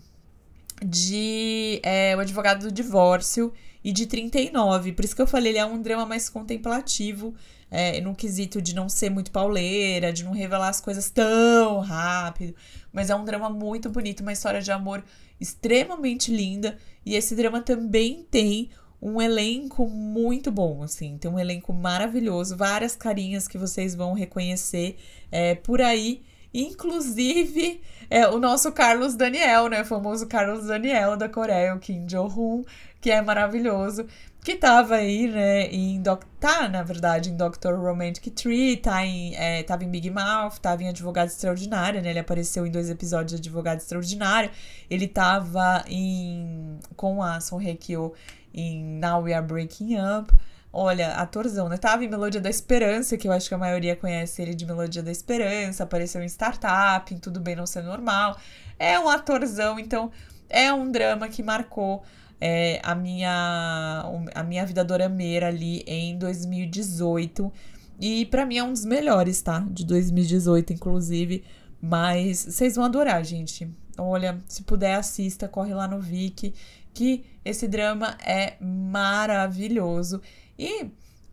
de 0.85 1.79
é, 1.81 2.15
O 2.15 2.19
Advogado 2.19 2.67
do 2.67 2.71
Divórcio 2.71 3.51
e 3.83 3.91
de 3.91 4.05
39. 4.05 4.93
Por 4.93 5.03
isso 5.03 5.15
que 5.15 5.21
eu 5.23 5.25
falei, 5.25 5.53
ele 5.53 5.57
é 5.57 5.65
um 5.65 5.81
drama 5.81 6.05
mais 6.05 6.29
contemplativo 6.29 7.33
é, 7.71 7.99
no 7.99 8.13
quesito 8.13 8.61
de 8.61 8.75
não 8.75 8.87
ser 8.87 9.09
muito 9.09 9.31
pauleira, 9.31 10.13
de 10.13 10.23
não 10.23 10.31
revelar 10.31 10.69
as 10.69 10.79
coisas 10.79 11.09
tão 11.09 11.79
rápido. 11.79 12.53
Mas 12.93 13.09
é 13.09 13.15
um 13.15 13.25
drama 13.25 13.49
muito 13.49 13.89
bonito, 13.89 14.19
uma 14.19 14.33
história 14.33 14.61
de 14.61 14.71
amor 14.71 15.03
extremamente 15.41 16.31
linda. 16.31 16.77
E 17.03 17.15
esse 17.15 17.35
drama 17.35 17.61
também 17.61 18.27
tem 18.29 18.69
um 19.01 19.21
elenco 19.21 19.87
muito 19.87 20.51
bom, 20.51 20.83
assim. 20.83 21.17
Tem 21.17 21.29
um 21.29 21.39
elenco 21.39 21.71
maravilhoso, 21.73 22.57
várias 22.57 22.95
carinhas 22.95 23.47
que 23.47 23.57
vocês 23.57 23.95
vão 23.95 24.13
reconhecer 24.13 24.97
é, 25.31 25.55
por 25.55 25.81
aí. 25.81 26.21
Inclusive, 26.53 27.81
é, 28.09 28.27
o 28.27 28.39
nosso 28.39 28.71
Carlos 28.71 29.15
Daniel, 29.15 29.67
né? 29.67 29.81
O 29.81 29.85
famoso 29.85 30.27
Carlos 30.27 30.65
Daniel 30.65 31.15
da 31.15 31.29
Coreia, 31.29 31.75
o 31.75 31.79
Kim 31.79 32.07
Jo-hoon, 32.07 32.63
que 32.99 33.11
é 33.11 33.21
maravilhoso 33.21 34.07
que 34.43 34.55
tava 34.55 34.95
aí, 34.95 35.27
né, 35.27 35.67
em 35.67 36.01
Doc, 36.01 36.23
tá, 36.39 36.69
na 36.69 36.81
verdade, 36.81 37.29
em 37.29 37.35
Doctor 37.35 37.77
Romantic 37.77 38.33
Tree, 38.33 38.77
tá 38.77 39.05
em, 39.05 39.35
é, 39.35 39.63
tava 39.63 39.83
em 39.83 39.89
Big 39.89 40.09
Mouth, 40.09 40.59
tava 40.61 40.81
em 40.81 40.87
Advogado 40.87 41.27
Extraordinário, 41.27 42.01
né, 42.01 42.09
ele 42.09 42.19
apareceu 42.19 42.65
em 42.65 42.71
dois 42.71 42.89
episódios 42.89 43.31
de 43.31 43.47
Advogado 43.47 43.79
Extraordinário, 43.79 44.49
ele 44.89 45.07
tava 45.07 45.83
em, 45.87 46.79
com 46.95 47.21
a 47.21 47.41
Son 47.41 47.59
Hye 47.59 47.75
Kyo 47.75 48.13
em 48.53 48.83
Now 48.99 49.23
We 49.23 49.33
Are 49.33 49.45
Breaking 49.45 49.97
Up, 49.99 50.33
olha, 50.71 51.13
atorzão, 51.15 51.67
né, 51.69 51.77
tava 51.77 52.03
em 52.03 52.07
Melodia 52.07 52.39
da 52.39 52.49
Esperança, 52.49 53.17
que 53.17 53.27
eu 53.27 53.31
acho 53.31 53.47
que 53.47 53.55
a 53.55 53.57
maioria 53.57 53.95
conhece 53.95 54.41
ele 54.41 54.53
de 54.53 54.65
Melodia 54.65 55.01
da 55.01 55.11
Esperança, 55.11 55.83
apareceu 55.83 56.21
em 56.21 56.27
Startup, 56.27 57.13
em 57.13 57.17
Tudo 57.17 57.39
Bem 57.39 57.55
Não 57.55 57.65
Ser 57.65 57.83
Normal, 57.83 58.37
é 58.77 58.99
um 58.99 59.09
atorzão, 59.09 59.79
então 59.79 60.11
é 60.49 60.71
um 60.73 60.91
drama 60.91 61.27
que 61.27 61.43
marcou 61.43 62.03
é, 62.41 62.79
a, 62.83 62.95
minha, 62.95 64.05
a 64.33 64.43
minha 64.43 64.65
vida 64.65 64.83
dorameira 64.83 65.47
ali 65.47 65.83
em 65.85 66.17
2018. 66.17 67.51
E 67.99 68.25
para 68.27 68.45
mim 68.45 68.57
é 68.57 68.63
um 68.63 68.71
dos 68.71 68.85
melhores, 68.85 69.41
tá? 69.41 69.59
De 69.69 69.85
2018, 69.85 70.73
inclusive. 70.73 71.43
Mas 71.81 72.39
vocês 72.39 72.75
vão 72.75 72.85
adorar, 72.85 73.23
gente. 73.23 73.69
Olha, 73.97 74.39
se 74.47 74.63
puder, 74.63 74.95
assista, 74.95 75.47
corre 75.47 75.73
lá 75.73 75.87
no 75.87 75.99
Viki, 75.99 76.53
que 76.93 77.25
esse 77.43 77.67
drama 77.67 78.17
é 78.25 78.55
maravilhoso. 78.61 80.21
E 80.57 80.87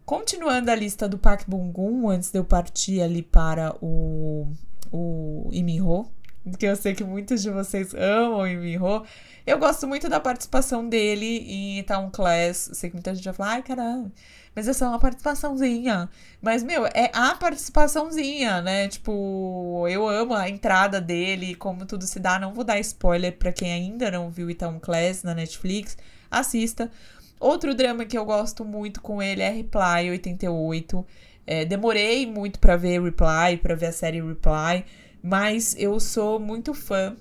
continuando 0.05 0.71
a 0.71 0.75
lista 0.75 1.09
do 1.09 1.19
Park 1.19 1.45
Bong-gum, 1.49 2.09
antes 2.09 2.31
de 2.31 2.39
eu 2.39 2.45
partir 2.45 3.01
ali 3.01 3.23
para 3.23 3.77
o, 3.83 4.47
o 4.93 5.49
Iminho, 5.53 6.07
que 6.59 6.67
eu 6.67 6.77
sei 6.77 6.95
que 6.95 7.05
muitos 7.05 7.43
de 7.43 7.51
vocês 7.51 7.95
amam 7.95 8.41
o 8.41 8.47
Iminho, 8.47 9.05
eu 9.47 9.59
gosto 9.59 9.87
muito 9.87 10.09
da 10.09 10.21
participação 10.21 10.89
dele 10.89 11.45
em 11.49 11.83
Town 11.85 12.11
Class. 12.11 12.71
Sei 12.75 12.91
que 12.91 12.97
muita 12.97 13.15
gente 13.15 13.25
vai 13.25 13.35
falar, 13.35 13.51
ai 13.53 13.63
caramba, 13.63 14.13
mas 14.57 14.67
é 14.67 14.73
só 14.73 14.89
uma 14.89 14.99
participaçãozinha. 14.99 16.09
Mas, 16.41 16.63
meu, 16.63 16.87
é 16.87 17.11
a 17.13 17.35
participaçãozinha, 17.35 18.63
né? 18.63 18.89
Tipo, 18.89 19.87
eu 19.89 20.09
amo 20.09 20.35
a 20.35 20.49
entrada 20.49 21.01
dele, 21.01 21.55
como 21.55 21.85
tudo 21.85 22.05
se 22.07 22.19
dá. 22.19 22.39
Não 22.39 22.55
vou 22.55 22.65
dar 22.65 22.81
spoiler 22.81 23.37
para 23.37 23.53
quem 23.53 23.71
ainda 23.73 24.11
não 24.11 24.31
viu 24.31 24.53
Town 24.55 24.81
Class 24.81 25.23
na 25.23 25.35
Netflix. 25.35 25.97
Assista. 26.31 26.91
Outro 27.39 27.75
drama 27.75 28.07
que 28.07 28.17
eu 28.17 28.25
gosto 28.25 28.65
muito 28.65 29.01
com 29.03 29.23
ele 29.23 29.43
é 29.43 29.51
Reply 29.51 30.11
88. 30.11 31.07
É, 31.47 31.65
demorei 31.65 32.27
muito 32.27 32.59
para 32.59 32.77
ver 32.77 33.01
Reply, 33.01 33.59
para 33.63 33.75
ver 33.75 33.87
a 33.87 33.93
série 33.93 34.21
Reply, 34.21 34.85
mas 35.27 35.75
eu 35.77 35.99
sou 35.99 36.39
muito 36.39 36.73
fã 36.73 37.17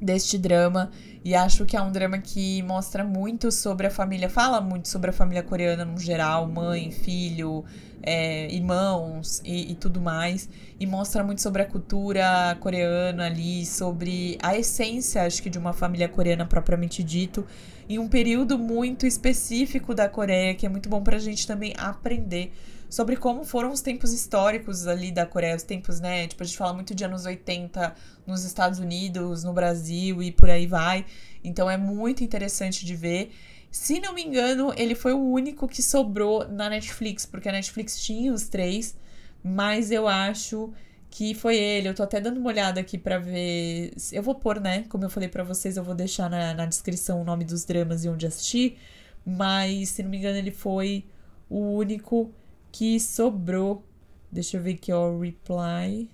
deste 0.00 0.36
drama 0.36 0.90
e 1.24 1.36
acho 1.36 1.64
que 1.64 1.76
é 1.76 1.80
um 1.80 1.92
drama 1.92 2.18
que 2.18 2.60
mostra 2.62 3.04
muito 3.04 3.52
sobre 3.52 3.86
a 3.86 3.90
família, 3.90 4.28
fala 4.28 4.60
muito 4.60 4.88
sobre 4.88 5.10
a 5.10 5.12
família 5.12 5.40
coreana 5.40 5.84
no 5.84 6.00
geral, 6.00 6.48
mãe, 6.48 6.90
filho, 6.90 7.64
é, 8.02 8.52
irmãos 8.52 9.40
e, 9.44 9.70
e, 9.70 9.74
tudo 9.76 10.00
mais. 10.00 10.48
E 10.80 10.84
mostra 10.84 11.22
muito 11.22 11.40
sobre 11.40 11.62
a 11.62 11.64
cultura 11.64 12.56
coreana 12.58 13.26
ali, 13.26 13.64
sobre 13.64 14.36
a 14.42 14.58
essência, 14.58 15.22
acho 15.22 15.40
que, 15.40 15.48
de 15.48 15.58
uma 15.58 15.72
família 15.72 16.08
coreana 16.08 16.44
propriamente 16.44 17.04
dito, 17.04 17.46
em 17.88 18.00
um 18.00 18.08
período 18.08 18.58
muito 18.58 19.06
específico 19.06 19.94
da 19.94 20.08
Coreia, 20.08 20.56
que 20.56 20.66
é 20.66 20.68
muito 20.68 20.88
bom 20.88 21.00
pra 21.00 21.20
gente 21.20 21.46
também 21.46 21.72
aprender 21.78 22.52
sobre 22.92 23.16
como 23.16 23.42
foram 23.42 23.72
os 23.72 23.80
tempos 23.80 24.12
históricos 24.12 24.86
ali 24.86 25.10
da 25.10 25.24
Coreia, 25.24 25.56
os 25.56 25.62
tempos, 25.62 25.98
né? 25.98 26.28
Tipo, 26.28 26.42
a 26.42 26.46
gente 26.46 26.58
fala 26.58 26.74
muito 26.74 26.94
de 26.94 27.02
anos 27.02 27.24
80 27.24 27.94
nos 28.26 28.44
Estados 28.44 28.78
Unidos, 28.78 29.42
no 29.42 29.54
Brasil 29.54 30.22
e 30.22 30.30
por 30.30 30.50
aí 30.50 30.66
vai. 30.66 31.06
Então 31.42 31.70
é 31.70 31.78
muito 31.78 32.22
interessante 32.22 32.84
de 32.84 32.94
ver. 32.94 33.32
Se 33.70 33.98
não 33.98 34.12
me 34.12 34.22
engano, 34.22 34.74
ele 34.76 34.94
foi 34.94 35.14
o 35.14 35.18
único 35.18 35.66
que 35.66 35.82
sobrou 35.82 36.46
na 36.46 36.68
Netflix, 36.68 37.24
porque 37.24 37.48
a 37.48 37.52
Netflix 37.52 37.98
tinha 37.98 38.30
os 38.30 38.46
três, 38.46 38.94
mas 39.42 39.90
eu 39.90 40.06
acho 40.06 40.70
que 41.08 41.34
foi 41.34 41.56
ele. 41.56 41.88
Eu 41.88 41.94
tô 41.94 42.02
até 42.02 42.20
dando 42.20 42.36
uma 42.40 42.50
olhada 42.50 42.78
aqui 42.78 42.98
para 42.98 43.18
ver. 43.18 43.94
Eu 44.12 44.22
vou 44.22 44.34
pôr, 44.34 44.60
né? 44.60 44.84
Como 44.90 45.02
eu 45.02 45.08
falei 45.08 45.30
para 45.30 45.42
vocês, 45.42 45.78
eu 45.78 45.82
vou 45.82 45.94
deixar 45.94 46.28
na, 46.28 46.52
na 46.52 46.66
descrição 46.66 47.22
o 47.22 47.24
nome 47.24 47.46
dos 47.46 47.64
dramas 47.64 48.04
e 48.04 48.10
onde 48.10 48.26
assistir. 48.26 48.76
Mas, 49.24 49.88
se 49.88 50.02
não 50.02 50.10
me 50.10 50.18
engano, 50.18 50.36
ele 50.36 50.50
foi 50.50 51.06
o 51.48 51.58
único 51.76 52.34
que 52.72 52.98
sobrou. 52.98 53.84
Deixa 54.30 54.56
eu 54.56 54.62
ver 54.62 54.74
aqui, 54.74 54.90
ó, 54.90 55.16
Reply. 55.18 56.10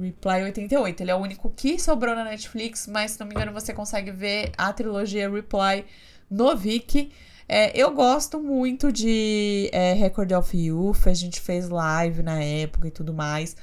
Reply 0.00 0.42
88. 0.44 1.02
Ele 1.02 1.10
é 1.10 1.14
o 1.14 1.18
único 1.18 1.50
que 1.50 1.78
sobrou 1.78 2.14
na 2.14 2.24
Netflix, 2.24 2.86
mas 2.86 3.12
se 3.12 3.20
não 3.20 3.26
me 3.26 3.34
engano 3.34 3.52
você 3.52 3.72
consegue 3.74 4.10
ver 4.10 4.50
a 4.56 4.72
trilogia 4.72 5.30
Reply 5.30 5.84
no 6.30 6.56
Viki. 6.56 7.12
É, 7.48 7.78
eu 7.78 7.92
gosto 7.92 8.40
muito 8.40 8.90
de 8.90 9.70
é, 9.72 9.92
Record 9.92 10.32
of 10.32 10.56
Youth, 10.56 11.06
a 11.06 11.14
gente 11.14 11.40
fez 11.40 11.68
live 11.68 12.22
na 12.22 12.42
época 12.42 12.88
e 12.88 12.90
tudo 12.90 13.14
mais. 13.14 13.56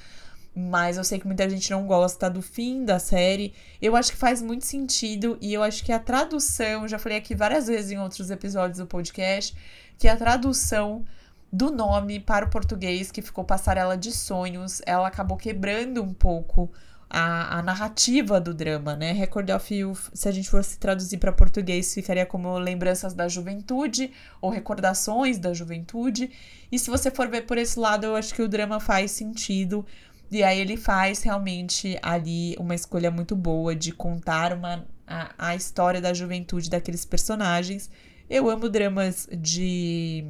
Mas 0.56 0.98
eu 0.98 1.04
sei 1.04 1.20
que 1.20 1.26
muita 1.26 1.50
gente 1.50 1.72
não 1.72 1.88
gosta 1.88 2.30
do 2.30 2.42
fim 2.42 2.86
da 2.86 3.00
série. 3.00 3.54
Eu 3.82 3.96
acho 3.96 4.12
que 4.12 4.18
faz 4.18 4.42
muito 4.42 4.66
sentido 4.66 5.38
e 5.42 5.54
eu 5.54 5.64
acho 5.64 5.84
que 5.84 5.92
a 5.92 6.00
tradução, 6.00 6.88
já 6.88 7.00
falei 7.00 7.18
aqui 7.18 7.34
várias 7.34 7.68
vezes 7.68 7.92
em 7.92 8.00
outros 8.00 8.30
episódios 8.30 8.78
do 8.78 8.86
podcast, 8.86 9.56
que 9.98 10.08
a 10.08 10.16
tradução 10.16 11.04
do 11.52 11.72
nome 11.72 12.20
para 12.20 12.46
o 12.46 12.50
português, 12.50 13.12
que 13.12 13.22
ficou 13.22 13.44
Passarela 13.44 13.98
de 13.98 14.12
Sonhos, 14.12 14.82
ela 14.86 15.08
acabou 15.08 15.38
quebrando 15.38 16.02
um 16.02 16.14
pouco 16.14 16.72
a, 17.14 17.60
a 17.60 17.62
narrativa 17.62 18.42
do 18.42 18.56
drama, 18.56 18.96
né? 18.96 19.12
Record 19.12 19.52
of 19.52 19.74
Youth, 19.74 20.10
se 20.16 20.28
a 20.28 20.32
gente 20.32 20.50
fosse 20.50 20.80
traduzir 20.80 21.20
para 21.20 21.32
português, 21.32 21.94
ficaria 21.94 22.26
como 22.26 22.58
Lembranças 22.58 23.14
da 23.14 23.28
Juventude 23.28 24.12
ou 24.42 24.50
Recordações 24.50 25.38
da 25.38 25.54
Juventude. 25.54 26.32
E 26.72 26.80
se 26.80 26.90
você 26.90 27.12
for 27.12 27.28
ver 27.28 27.44
por 27.44 27.60
esse 27.60 27.80
lado, 27.80 28.06
eu 28.08 28.16
acho 28.16 28.34
que 28.34 28.42
o 28.42 28.48
drama 28.48 28.80
faz 28.80 29.12
sentido. 29.12 29.86
E 30.36 30.44
aí 30.44 30.60
ele 30.60 30.78
faz 30.78 31.22
realmente 31.24 31.98
ali 32.02 32.56
uma 32.60 32.76
escolha 32.76 33.12
muito 33.12 33.36
boa 33.36 33.76
de 33.76 33.92
contar 33.92 34.54
uma, 34.54 34.86
a, 35.08 35.34
a 35.38 35.56
história 35.56 36.02
da 36.02 36.14
juventude 36.14 36.70
daqueles 36.70 37.06
personagens 37.06 37.90
eu 38.30 38.50
amo 38.50 38.70
dramas 38.70 39.28
de, 39.32 40.26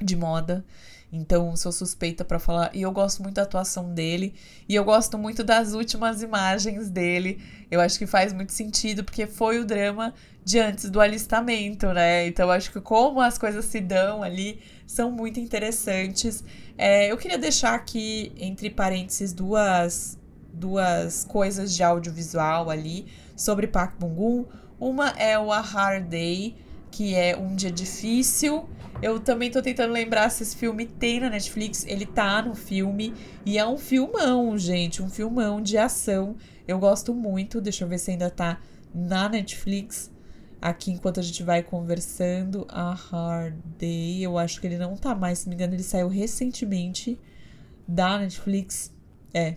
de 0.00 0.16
moda. 0.16 0.64
Então, 1.12 1.54
sou 1.56 1.70
suspeita 1.70 2.24
para 2.24 2.38
falar. 2.38 2.70
E 2.72 2.80
eu 2.80 2.90
gosto 2.90 3.22
muito 3.22 3.34
da 3.34 3.42
atuação 3.42 3.92
dele. 3.92 4.34
E 4.66 4.74
eu 4.74 4.82
gosto 4.82 5.18
muito 5.18 5.44
das 5.44 5.74
últimas 5.74 6.22
imagens 6.22 6.88
dele. 6.88 7.38
Eu 7.70 7.82
acho 7.82 7.98
que 7.98 8.06
faz 8.06 8.32
muito 8.32 8.52
sentido, 8.52 9.04
porque 9.04 9.26
foi 9.26 9.58
o 9.58 9.64
drama 9.66 10.14
de 10.42 10.58
antes 10.58 10.88
do 10.88 11.02
alistamento, 11.02 11.86
né? 11.92 12.26
Então, 12.26 12.50
acho 12.50 12.72
que 12.72 12.80
como 12.80 13.20
as 13.20 13.36
coisas 13.36 13.66
se 13.66 13.78
dão 13.78 14.22
ali 14.22 14.60
são 14.86 15.10
muito 15.10 15.38
interessantes. 15.38 16.42
É, 16.78 17.12
eu 17.12 17.18
queria 17.18 17.38
deixar 17.38 17.74
aqui, 17.74 18.32
entre 18.38 18.70
parênteses, 18.70 19.34
duas, 19.34 20.18
duas 20.50 21.24
coisas 21.24 21.74
de 21.76 21.82
audiovisual 21.82 22.70
ali 22.70 23.06
sobre 23.36 23.66
Park 23.66 23.98
Bong-gum. 23.98 24.46
Uma 24.80 25.10
é 25.10 25.38
o 25.38 25.52
A 25.52 25.60
Hard 25.60 26.08
Day 26.08 26.56
que 26.92 27.14
é 27.14 27.36
Um 27.36 27.56
Dia 27.56 27.72
Difícil. 27.72 28.68
Eu 29.00 29.18
também 29.18 29.50
tô 29.50 29.60
tentando 29.60 29.92
lembrar 29.92 30.30
se 30.30 30.44
esse 30.44 30.54
filme 30.54 30.86
tem 30.86 31.18
na 31.18 31.28
Netflix. 31.30 31.84
Ele 31.86 32.06
tá 32.06 32.40
no 32.42 32.54
filme. 32.54 33.12
E 33.44 33.58
é 33.58 33.66
um 33.66 33.78
filmão, 33.78 34.56
gente. 34.56 35.02
Um 35.02 35.08
filmão 35.10 35.60
de 35.60 35.76
ação. 35.76 36.36
Eu 36.68 36.78
gosto 36.78 37.12
muito. 37.12 37.60
Deixa 37.60 37.82
eu 37.82 37.88
ver 37.88 37.98
se 37.98 38.12
ainda 38.12 38.30
tá 38.30 38.60
na 38.94 39.28
Netflix. 39.28 40.12
aqui 40.60 40.92
enquanto 40.92 41.18
a 41.18 41.22
gente 41.22 41.42
vai 41.42 41.62
conversando. 41.62 42.64
A 42.68 42.94
Hard 42.94 43.56
Day, 43.76 44.22
eu 44.22 44.38
acho 44.38 44.60
que 44.60 44.66
ele 44.68 44.78
não 44.78 44.94
tá 44.96 45.14
mais, 45.14 45.40
se 45.40 45.48
me 45.48 45.56
engano, 45.56 45.74
ele 45.74 45.82
saiu 45.82 46.06
recentemente 46.08 47.18
da 47.88 48.18
Netflix. 48.18 48.92
É. 49.34 49.56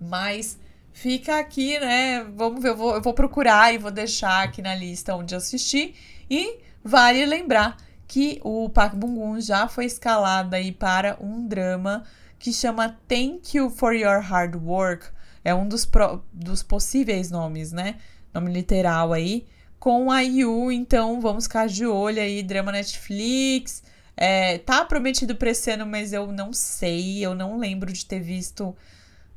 Mas 0.00 0.58
fica 0.98 1.38
aqui, 1.38 1.78
né? 1.78 2.24
Vamos 2.34 2.60
ver, 2.60 2.70
eu 2.70 2.76
vou, 2.76 2.94
eu 2.96 3.00
vou 3.00 3.14
procurar 3.14 3.72
e 3.72 3.78
vou 3.78 3.90
deixar 3.90 4.42
aqui 4.42 4.60
na 4.60 4.74
lista 4.74 5.14
onde 5.14 5.34
assistir. 5.34 5.94
E 6.28 6.58
vale 6.82 7.24
lembrar 7.24 7.76
que 8.06 8.40
o 8.42 8.68
Park 8.68 8.94
Bung-gun 8.94 9.40
já 9.40 9.68
foi 9.68 9.84
escalado 9.84 10.56
aí 10.56 10.72
para 10.72 11.16
um 11.20 11.46
drama 11.46 12.02
que 12.36 12.52
chama 12.52 12.98
Thank 13.06 13.56
You 13.56 13.70
for 13.70 13.94
Your 13.94 14.20
Hard 14.20 14.56
Work. 14.56 15.06
É 15.44 15.54
um 15.54 15.68
dos, 15.68 15.86
pro, 15.86 16.20
dos 16.32 16.64
possíveis 16.64 17.30
nomes, 17.30 17.70
né? 17.70 17.96
Nome 18.34 18.52
literal 18.52 19.12
aí. 19.12 19.46
Com 19.78 20.10
a 20.10 20.20
Yu, 20.20 20.72
então 20.72 21.20
vamos 21.20 21.44
ficar 21.44 21.68
de 21.68 21.86
olho 21.86 22.20
aí, 22.20 22.42
drama 22.42 22.72
Netflix. 22.72 23.84
É, 24.16 24.58
tá 24.58 24.84
prometido 24.84 25.36
pra 25.36 25.50
esse 25.50 25.70
ano, 25.70 25.86
mas 25.86 26.12
eu 26.12 26.26
não 26.32 26.52
sei, 26.52 27.24
eu 27.24 27.36
não 27.36 27.56
lembro 27.56 27.92
de 27.92 28.04
ter 28.04 28.18
visto 28.18 28.76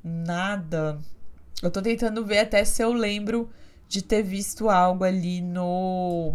nada. 0.04 1.00
Eu 1.62 1.70
tô 1.70 1.82
tentando 1.82 2.26
ver 2.26 2.40
até 2.40 2.66
se 2.66 2.82
eu 2.82 2.92
lembro 2.92 3.50
de 3.88 4.02
ter 4.02 4.24
visto 4.24 4.70
algo 4.70 5.04
ali 5.04 5.42
no 5.42 6.34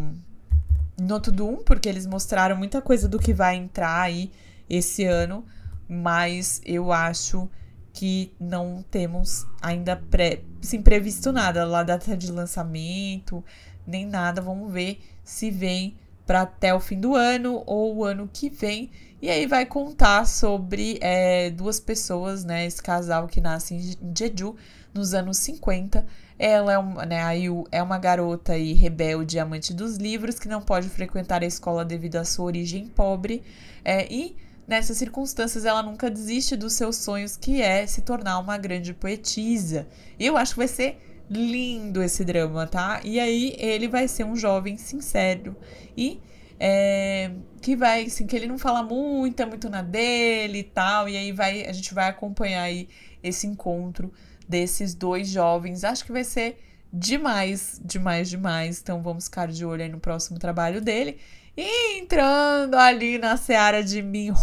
no 0.99 1.21
Tudum, 1.21 1.57
porque 1.57 1.89
eles 1.89 2.07
mostraram 2.07 2.57
muita 2.57 2.81
coisa 2.81 3.09
do 3.09 3.19
que 3.19 3.35
vai 3.35 3.57
entrar 3.57 4.01
aí 4.01 4.31
esse 4.69 5.05
ano, 5.05 5.45
mas 5.89 6.61
eu 6.65 6.91
acho 6.91 7.49
que 7.93 8.33
não 8.39 8.85
temos 8.91 9.47
ainda 9.61 9.97
pré, 9.97 10.41
sim, 10.61 10.83
previsto 10.83 11.33
nada, 11.33 11.65
lá 11.65 11.83
data 11.83 12.17
de 12.17 12.31
lançamento, 12.31 13.45
nem 13.87 14.07
nada. 14.07 14.41
Vamos 14.41 14.73
ver 14.73 15.01
se 15.25 15.51
vem 15.51 15.97
para 16.27 16.43
até 16.43 16.75
o 16.75 16.81
fim 16.81 17.01
do 17.01 17.15
ano 17.15 17.63
ou 17.67 17.97
o 17.97 18.05
ano 18.05 18.29
que 18.33 18.51
vem. 18.51 18.91
E 19.21 19.31
aí 19.31 19.47
vai 19.47 19.65
contar 19.65 20.27
sobre 20.27 20.99
é, 21.01 21.51
duas 21.51 21.81
pessoas, 21.81 22.45
né? 22.45 22.67
Esse 22.67 22.83
casal 22.83 23.27
que 23.27 23.41
nasce 23.41 23.75
em 23.75 24.15
Jeju 24.15 24.57
nos 24.97 25.15
anos 25.15 25.37
50 25.39 26.07
ela 26.39 26.73
é 26.73 26.79
uma, 26.79 27.07
né, 27.07 27.23
a 27.23 27.33
Yu 27.33 27.67
é 27.73 27.83
uma 27.83 27.99
garota 27.99 28.57
e 28.57 28.75
rebelde 28.75 29.39
amante 29.39 29.73
dos 29.73 29.97
livros 29.97 30.39
que 30.39 30.49
não 30.49 30.61
pode 30.61 30.89
frequentar 30.89 31.43
a 31.43 31.47
escola 31.47 31.85
devido 31.85 32.17
à 32.17 32.25
sua 32.25 32.45
origem 32.45 32.87
pobre. 32.89 33.43
É, 33.85 34.07
e 34.13 34.37
nessas 34.67 34.99
circunstâncias 34.99 35.65
ela 35.65 35.83
nunca 35.83 36.11
desiste 36.11 36.57
dos 36.57 36.75
seus 36.75 36.97
sonhos, 36.97 37.37
que 37.37 37.63
é 37.63 37.87
se 37.87 38.03
tornar 38.03 38.39
uma 38.39 38.59
grande 38.59 38.93
poetisa. 38.93 39.87
E 40.19 40.27
eu 40.27 40.37
acho 40.37 40.53
que 40.53 40.59
vai 40.59 40.69
ser 40.69 40.99
lindo 41.31 42.03
esse 42.03 42.25
drama, 42.25 42.67
tá? 42.67 43.01
E 43.03 43.19
aí 43.19 43.57
ele 43.59 43.89
vai 43.89 44.07
ser 44.07 44.25
um 44.25 44.37
jovem 44.37 44.77
sincero 44.77 45.57
e 45.97 46.21
é, 46.59 47.33
que 47.61 47.77
vai, 47.77 48.05
assim, 48.05 48.27
que 48.27 48.37
ele 48.37 48.47
não 48.47 48.59
fala 48.59 48.83
muito, 48.83 49.41
é 49.41 49.47
muito 49.47 49.69
na 49.69 49.83
dele 49.83 50.59
e 50.59 50.65
tal. 50.65 51.09
E 51.09 51.17
aí 51.17 51.33
vai, 51.33 51.67
a 51.67 51.73
gente 51.73 51.95
vai 51.95 52.09
acompanhar 52.09 52.63
aí 52.63 52.89
esse 53.23 53.47
encontro 53.47 54.13
desses 54.49 54.95
dois 54.95 55.29
jovens. 55.29 55.85
Acho 55.85 56.05
que 56.05 56.13
vai 56.13 56.25
ser 56.25 56.59
demais, 56.93 57.81
demais, 57.85 58.29
demais. 58.29 58.81
Então 58.81 59.03
vamos 59.03 59.25
ficar 59.25 59.49
de 59.49 59.65
olho 59.65 59.83
aí 59.83 59.89
no 59.89 60.01
próximo 60.01 60.39
trabalho 60.39 60.81
dele. 60.81 61.19
E 61.57 61.99
entrando 61.99 62.75
ali 62.75 63.19
na 63.19 63.37
seara 63.37 63.83
de 63.83 64.03
Minho, 64.03 64.35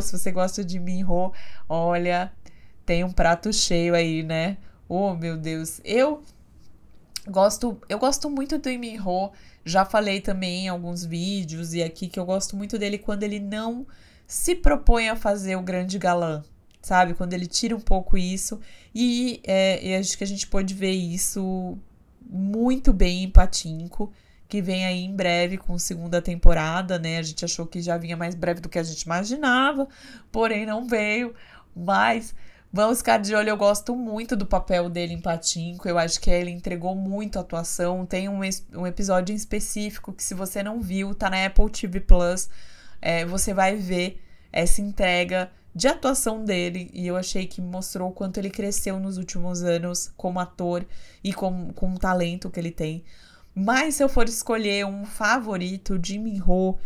se 0.00 0.16
você 0.16 0.30
gosta 0.30 0.64
de 0.64 0.78
Minho, 0.78 1.32
olha, 1.68 2.32
tem 2.86 3.02
um 3.02 3.10
prato 3.10 3.52
cheio 3.52 3.94
aí, 3.94 4.22
né? 4.22 4.58
Oh, 4.88 5.14
meu 5.14 5.36
Deus. 5.36 5.80
Eu 5.84 6.22
gosto, 7.26 7.76
eu 7.88 7.98
gosto 7.98 8.30
muito 8.30 8.56
do 8.56 8.68
Minho. 8.78 9.32
Já 9.64 9.84
falei 9.84 10.20
também 10.20 10.66
em 10.66 10.68
alguns 10.68 11.04
vídeos 11.04 11.74
e 11.74 11.82
aqui 11.82 12.06
que 12.06 12.20
eu 12.20 12.24
gosto 12.24 12.54
muito 12.56 12.78
dele 12.78 12.98
quando 12.98 13.24
ele 13.24 13.40
não 13.40 13.86
se 14.26 14.54
propõe 14.54 15.08
a 15.08 15.16
fazer 15.16 15.56
o 15.56 15.62
grande 15.62 15.98
galã, 15.98 16.44
sabe? 16.84 17.14
Quando 17.14 17.32
ele 17.32 17.46
tira 17.46 17.74
um 17.74 17.80
pouco 17.80 18.16
isso. 18.16 18.60
E, 18.94 19.40
é, 19.44 19.96
acho 19.98 20.16
que 20.18 20.24
a 20.24 20.26
gente 20.26 20.46
pode 20.46 20.74
ver 20.74 20.92
isso 20.92 21.78
muito 22.20 22.92
bem 22.92 23.24
em 23.24 23.30
Patinco, 23.30 24.12
que 24.46 24.60
vem 24.60 24.84
aí 24.84 25.02
em 25.02 25.16
breve 25.16 25.56
com 25.56 25.78
segunda 25.78 26.20
temporada, 26.20 26.98
né? 26.98 27.18
A 27.18 27.22
gente 27.22 27.44
achou 27.44 27.66
que 27.66 27.80
já 27.80 27.96
vinha 27.96 28.16
mais 28.16 28.34
breve 28.34 28.60
do 28.60 28.68
que 28.68 28.78
a 28.78 28.82
gente 28.82 29.02
imaginava, 29.02 29.88
porém 30.30 30.66
não 30.66 30.86
veio. 30.86 31.34
Mas 31.74 32.34
vamos 32.70 32.98
ficar 32.98 33.16
de 33.16 33.34
olho, 33.34 33.48
eu 33.48 33.56
gosto 33.56 33.96
muito 33.96 34.36
do 34.36 34.44
papel 34.44 34.90
dele 34.90 35.14
em 35.14 35.20
Patinco. 35.20 35.88
Eu 35.88 35.98
acho 35.98 36.20
que 36.20 36.30
ele 36.30 36.50
entregou 36.50 36.94
muito 36.94 37.38
a 37.38 37.42
atuação. 37.42 38.04
Tem 38.04 38.28
um, 38.28 38.40
um 38.74 38.86
episódio 38.86 39.32
em 39.32 39.36
específico 39.36 40.12
que, 40.12 40.22
se 40.22 40.34
você 40.34 40.62
não 40.62 40.82
viu, 40.82 41.14
tá 41.14 41.30
na 41.30 41.46
Apple 41.46 41.70
TV 41.70 42.00
Plus. 42.00 42.50
É, 43.00 43.24
você 43.24 43.54
vai 43.54 43.74
ver 43.76 44.20
essa 44.52 44.82
entrega 44.82 45.50
de 45.74 45.88
atuação 45.88 46.44
dele 46.44 46.88
e 46.94 47.06
eu 47.06 47.16
achei 47.16 47.46
que 47.46 47.60
mostrou 47.60 48.10
o 48.10 48.12
quanto 48.12 48.38
ele 48.38 48.50
cresceu 48.50 49.00
nos 49.00 49.18
últimos 49.18 49.62
anos 49.62 50.12
como 50.16 50.38
ator 50.38 50.86
e 51.22 51.32
com, 51.32 51.72
com 51.72 51.92
o 51.92 51.98
talento 51.98 52.48
que 52.48 52.60
ele 52.60 52.70
tem. 52.70 53.02
Mas 53.54 53.96
se 53.96 54.02
eu 54.04 54.08
for 54.08 54.28
escolher 54.28 54.86
um 54.86 55.04
favorito 55.04 55.98
de 55.98 56.18
Minho, 56.18 56.78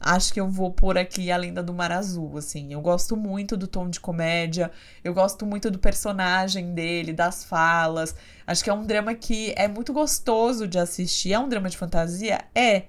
acho 0.00 0.32
que 0.32 0.40
eu 0.40 0.48
vou 0.48 0.72
por 0.72 0.98
aqui 0.98 1.30
a 1.30 1.36
Lenda 1.36 1.62
do 1.62 1.72
Mar 1.72 1.92
Azul, 1.92 2.36
assim. 2.38 2.72
Eu 2.72 2.80
gosto 2.80 3.16
muito 3.16 3.56
do 3.56 3.66
tom 3.68 3.88
de 3.88 4.00
comédia, 4.00 4.70
eu 5.04 5.14
gosto 5.14 5.46
muito 5.46 5.70
do 5.70 5.78
personagem 5.78 6.74
dele, 6.74 7.12
das 7.12 7.44
falas. 7.44 8.14
Acho 8.46 8.62
que 8.62 8.70
é 8.70 8.74
um 8.74 8.84
drama 8.84 9.14
que 9.14 9.52
é 9.56 9.68
muito 9.68 9.92
gostoso 9.92 10.66
de 10.66 10.78
assistir. 10.78 11.32
É 11.32 11.38
um 11.38 11.48
drama 11.48 11.68
de 11.68 11.76
fantasia? 11.76 12.40
É. 12.54 12.84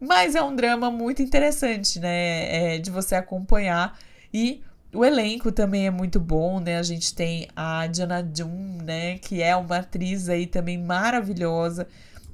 Mas 0.00 0.34
é 0.34 0.42
um 0.42 0.54
drama 0.54 0.90
muito 0.90 1.22
interessante, 1.22 1.98
né? 2.00 2.74
É, 2.74 2.78
de 2.78 2.90
você 2.90 3.14
acompanhar. 3.14 3.98
E 4.32 4.62
o 4.94 5.04
elenco 5.04 5.50
também 5.50 5.86
é 5.86 5.90
muito 5.90 6.20
bom, 6.20 6.60
né? 6.60 6.78
A 6.78 6.82
gente 6.82 7.14
tem 7.14 7.48
a 7.54 7.86
Diana 7.86 8.26
Jun, 8.34 8.78
né? 8.82 9.18
Que 9.18 9.42
é 9.42 9.54
uma 9.56 9.78
atriz 9.78 10.28
aí 10.28 10.46
também 10.46 10.78
maravilhosa. 10.78 11.86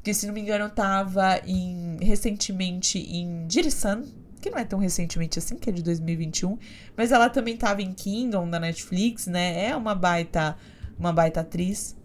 Que, 0.03 0.14
se 0.14 0.27
não 0.27 0.35
me 0.35 0.40
engano, 0.40 0.66
estava 0.66 1.40
em, 1.46 1.99
recentemente 2.01 2.99
em 2.99 3.46
Jirisan, 3.51 4.05
que 4.40 4.51
não 4.51 4.59
é 4.59 4.64
tão 4.64 4.79
recentemente 4.79 5.38
assim, 5.38 5.57
que 5.57 5.70
é 5.70 5.73
de 5.73 5.83
2021. 5.83 6.59
Mas 6.96 7.12
ela 7.12 7.29
também 7.29 7.55
estava 7.55 7.83
em 7.83 7.92
Kingdom, 7.92 8.49
da 8.49 8.61
Netflix, 8.61 9.27
né? 9.27 9.66
É 9.66 9.77
uma 9.77 9.94
baita, 9.94 10.57
uma 10.99 11.12
baita 11.12 11.40
atriz 11.40 11.96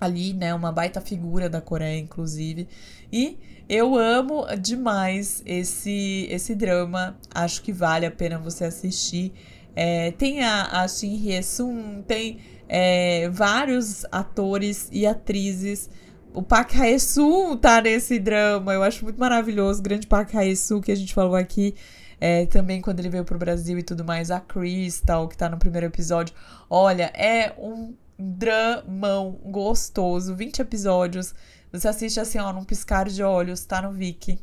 ali, 0.00 0.32
né? 0.32 0.54
Uma 0.54 0.72
baita 0.72 1.00
figura 1.00 1.48
da 1.48 1.60
Coreia, 1.60 1.98
inclusive. 1.98 2.66
E 3.12 3.38
eu 3.70 3.96
amo 3.96 4.44
demais 4.60 5.44
esse, 5.46 6.26
esse 6.28 6.56
drama. 6.56 7.16
Acho 7.32 7.62
que 7.62 7.72
vale 7.72 8.04
a 8.04 8.10
pena 8.10 8.36
você 8.36 8.64
assistir. 8.64 9.32
É, 9.76 10.10
tem 10.10 10.42
a, 10.42 10.82
a 10.82 10.88
Shin 10.88 11.14
Hye-sun, 11.14 12.02
tem 12.02 12.40
é, 12.68 13.28
vários 13.28 14.04
atores 14.10 14.88
e 14.90 15.06
atrizes. 15.06 15.88
O 16.34 16.42
Park 16.42 16.74
Hae-soo 16.74 17.56
tá 17.56 17.80
nesse 17.80 18.18
drama. 18.18 18.74
Eu 18.74 18.82
acho 18.82 19.04
muito 19.04 19.20
maravilhoso. 19.20 19.78
O 19.78 19.82
grande 19.84 20.08
Park 20.08 20.34
Hae-soo 20.34 20.80
que 20.80 20.90
a 20.90 20.96
gente 20.96 21.14
falou 21.14 21.36
aqui. 21.36 21.76
É, 22.20 22.46
também 22.46 22.80
quando 22.80 22.98
ele 22.98 23.08
veio 23.08 23.24
pro 23.24 23.38
Brasil 23.38 23.78
e 23.78 23.84
tudo 23.84 24.04
mais. 24.04 24.32
A 24.32 24.40
Crystal, 24.40 25.28
que 25.28 25.36
tá 25.36 25.48
no 25.48 25.58
primeiro 25.58 25.86
episódio. 25.86 26.34
Olha, 26.68 27.04
é 27.14 27.54
um 27.56 27.94
dramão 28.18 29.38
gostoso. 29.44 30.34
20 30.34 30.58
episódios 30.58 31.32
você 31.72 31.88
assiste 31.88 32.20
assim, 32.20 32.38
ó, 32.38 32.52
num 32.52 32.64
piscar 32.64 33.08
de 33.08 33.22
olhos, 33.22 33.64
tá 33.64 33.82
no 33.82 33.92
Viki. 33.92 34.38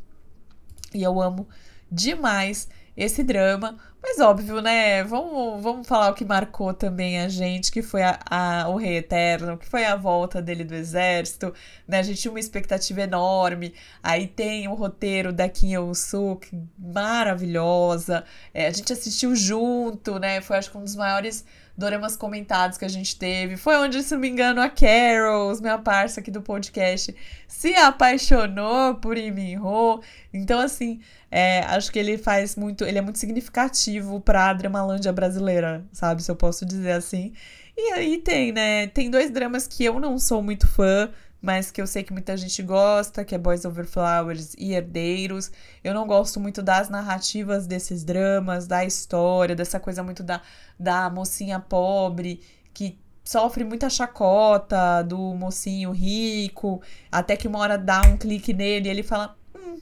E 0.94 1.02
eu 1.02 1.20
amo 1.20 1.48
demais 1.90 2.68
esse 2.96 3.22
drama. 3.22 3.78
Mas 4.02 4.20
óbvio, 4.20 4.60
né? 4.62 5.02
Vamos, 5.04 5.62
vamos 5.62 5.86
falar 5.86 6.10
o 6.10 6.14
que 6.14 6.24
marcou 6.24 6.72
também 6.72 7.20
a 7.20 7.28
gente, 7.28 7.70
que 7.70 7.82
foi 7.82 8.02
a, 8.02 8.18
a, 8.30 8.68
o 8.68 8.76
Rei 8.76 8.98
Eterno, 8.98 9.58
que 9.58 9.66
foi 9.66 9.84
a 9.84 9.96
volta 9.96 10.40
dele 10.40 10.64
do 10.64 10.74
exército, 10.74 11.52
né? 11.86 11.98
A 11.98 12.02
gente 12.02 12.20
tinha 12.20 12.30
uma 12.30 12.40
expectativa 12.40 13.02
enorme. 13.02 13.74
Aí 14.02 14.26
tem 14.26 14.68
o 14.68 14.74
roteiro 14.74 15.32
da 15.32 15.48
Kim 15.48 15.72
Il-suk, 15.72 16.48
maravilhosa. 16.78 18.24
É, 18.54 18.66
a 18.68 18.70
gente 18.70 18.92
assistiu 18.92 19.34
junto, 19.34 20.18
né? 20.18 20.40
Foi 20.40 20.56
acho 20.56 20.70
que 20.70 20.78
um 20.78 20.84
dos 20.84 20.96
maiores 20.96 21.44
doramas 21.78 22.16
comentados 22.16 22.76
que 22.76 22.84
a 22.84 22.88
gente 22.88 23.16
teve. 23.16 23.56
Foi 23.56 23.76
onde, 23.76 24.02
se 24.02 24.12
não 24.12 24.20
me 24.20 24.28
engano, 24.28 24.60
a 24.60 24.68
Carol, 24.68 25.56
minha 25.60 25.78
parça 25.78 26.18
aqui 26.18 26.28
do 26.28 26.42
podcast, 26.42 27.14
se 27.46 27.72
apaixonou 27.76 28.96
por 28.96 29.16
Iminho. 29.16 30.00
Então, 30.34 30.58
assim, 30.58 31.00
é, 31.30 31.60
acho 31.60 31.92
que 31.92 31.98
ele 32.00 32.18
faz 32.18 32.56
muito. 32.56 32.84
Ele 32.84 32.98
é 32.98 33.00
muito 33.00 33.20
significativo 33.20 34.20
pra 34.20 34.52
Dramalândia 34.52 35.12
brasileira, 35.12 35.86
sabe? 35.92 36.20
Se 36.20 36.30
eu 36.30 36.36
posso 36.36 36.66
dizer 36.66 36.90
assim. 36.90 37.32
E 37.76 37.92
aí 37.92 38.18
tem, 38.18 38.50
né? 38.50 38.88
Tem 38.88 39.08
dois 39.08 39.30
dramas 39.30 39.68
que 39.68 39.84
eu 39.84 40.00
não 40.00 40.18
sou 40.18 40.42
muito 40.42 40.66
fã 40.66 41.08
mas 41.40 41.70
que 41.70 41.80
eu 41.80 41.86
sei 41.86 42.02
que 42.02 42.12
muita 42.12 42.36
gente 42.36 42.62
gosta, 42.62 43.24
que 43.24 43.34
é 43.34 43.38
Boys 43.38 43.64
Over 43.64 43.86
Flowers 43.86 44.54
e 44.58 44.72
Herdeiros. 44.72 45.50
Eu 45.84 45.94
não 45.94 46.06
gosto 46.06 46.40
muito 46.40 46.62
das 46.62 46.88
narrativas 46.88 47.66
desses 47.66 48.02
dramas, 48.02 48.66
da 48.66 48.84
história, 48.84 49.54
dessa 49.54 49.78
coisa 49.78 50.02
muito 50.02 50.22
da, 50.22 50.42
da 50.78 51.08
mocinha 51.08 51.60
pobre 51.60 52.40
que 52.74 52.98
sofre 53.24 53.62
muita 53.62 53.90
chacota 53.90 55.02
do 55.02 55.34
mocinho 55.34 55.90
rico, 55.90 56.80
até 57.12 57.36
que 57.36 57.46
uma 57.46 57.58
hora 57.58 57.76
dá 57.76 58.00
um 58.06 58.16
clique 58.16 58.54
nele 58.54 58.88
e 58.88 58.90
ele 58.90 59.02
fala: 59.02 59.36
hum, 59.54 59.78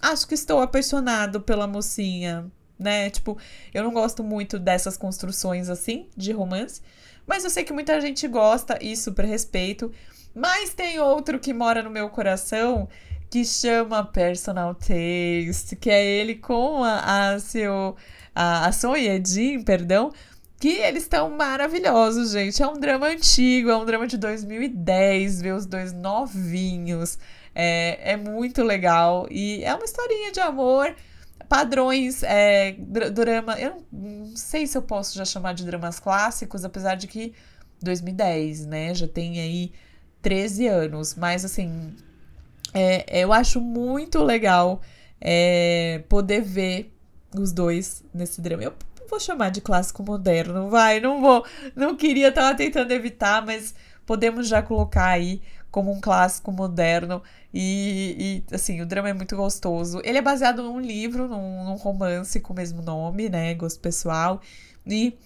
acho 0.00 0.26
que 0.26 0.34
estou 0.34 0.60
apaixonado 0.60 1.40
pela 1.40 1.66
mocinha, 1.66 2.50
né? 2.78 3.10
Tipo, 3.10 3.36
eu 3.74 3.84
não 3.84 3.92
gosto 3.92 4.24
muito 4.24 4.58
dessas 4.58 4.96
construções 4.96 5.68
assim 5.68 6.08
de 6.16 6.32
romance, 6.32 6.80
mas 7.26 7.44
eu 7.44 7.50
sei 7.50 7.62
que 7.62 7.72
muita 7.72 8.00
gente 8.00 8.26
gosta 8.26 8.78
e 8.80 8.96
super 8.96 9.26
respeito. 9.26 9.92
Mas 10.34 10.74
tem 10.74 11.00
outro 11.00 11.38
que 11.38 11.52
mora 11.52 11.82
no 11.82 11.90
meu 11.90 12.08
coração 12.10 12.88
que 13.30 13.44
chama 13.44 14.04
Personal 14.04 14.74
Taste, 14.74 15.76
que 15.78 15.90
é 15.90 16.04
ele 16.04 16.36
com 16.36 16.82
a, 16.82 17.32
a 17.32 17.38
seu 17.38 17.96
a, 18.34 18.66
a 18.66 18.72
Sonhedin, 18.72 19.62
perdão, 19.62 20.12
que 20.60 20.68
eles 20.68 21.04
estão 21.04 21.30
maravilhosos, 21.30 22.32
gente. 22.32 22.62
É 22.62 22.66
um 22.66 22.78
drama 22.78 23.08
antigo, 23.08 23.70
é 23.70 23.76
um 23.76 23.84
drama 23.84 24.06
de 24.06 24.16
2010, 24.16 25.42
ver 25.42 25.54
os 25.54 25.66
dois 25.66 25.92
novinhos. 25.92 27.18
É, 27.54 28.12
é 28.12 28.16
muito 28.16 28.62
legal. 28.62 29.26
E 29.30 29.62
é 29.64 29.74
uma 29.74 29.84
historinha 29.84 30.32
de 30.32 30.40
amor. 30.40 30.94
Padrões, 31.48 32.22
é, 32.22 32.72
drama. 33.12 33.58
Eu 33.58 33.84
não 33.92 34.36
sei 34.36 34.66
se 34.66 34.76
eu 34.76 34.82
posso 34.82 35.16
já 35.16 35.24
chamar 35.24 35.54
de 35.54 35.64
dramas 35.64 35.98
clássicos, 36.00 36.64
apesar 36.64 36.94
de 36.94 37.06
que 37.06 37.32
2010, 37.82 38.66
né? 38.66 38.94
Já 38.94 39.08
tem 39.08 39.40
aí 39.40 39.72
13 40.22 40.66
anos. 40.66 41.14
Mas 41.14 41.44
assim, 41.44 41.94
é, 42.74 43.22
eu 43.22 43.32
acho 43.32 43.60
muito 43.60 44.22
legal 44.22 44.80
é, 45.20 46.02
poder 46.08 46.42
ver 46.42 46.92
os 47.36 47.52
dois 47.52 48.04
nesse 48.12 48.40
drama. 48.40 48.64
Eu 48.64 48.74
vou 49.08 49.18
chamar 49.18 49.50
de 49.50 49.60
clássico 49.60 50.02
moderno, 50.02 50.68
vai, 50.68 51.00
não 51.00 51.20
vou, 51.20 51.44
não 51.74 51.96
queria, 51.96 52.30
tava 52.30 52.54
tentando 52.56 52.92
evitar, 52.92 53.44
mas 53.44 53.74
podemos 54.06 54.48
já 54.48 54.62
colocar 54.62 55.06
aí 55.06 55.40
como 55.70 55.92
um 55.92 56.00
clássico 56.00 56.50
moderno 56.50 57.22
e, 57.52 58.42
e 58.50 58.54
assim, 58.54 58.80
o 58.80 58.86
drama 58.86 59.10
é 59.10 59.12
muito 59.12 59.36
gostoso. 59.36 60.00
Ele 60.04 60.18
é 60.18 60.22
baseado 60.22 60.62
num 60.62 60.80
livro, 60.80 61.28
num, 61.28 61.64
num 61.64 61.74
romance 61.74 62.40
com 62.40 62.52
o 62.52 62.56
mesmo 62.56 62.82
nome, 62.82 63.28
né, 63.28 63.54
gosto 63.54 63.80
pessoal, 63.80 64.40
e 64.86 65.16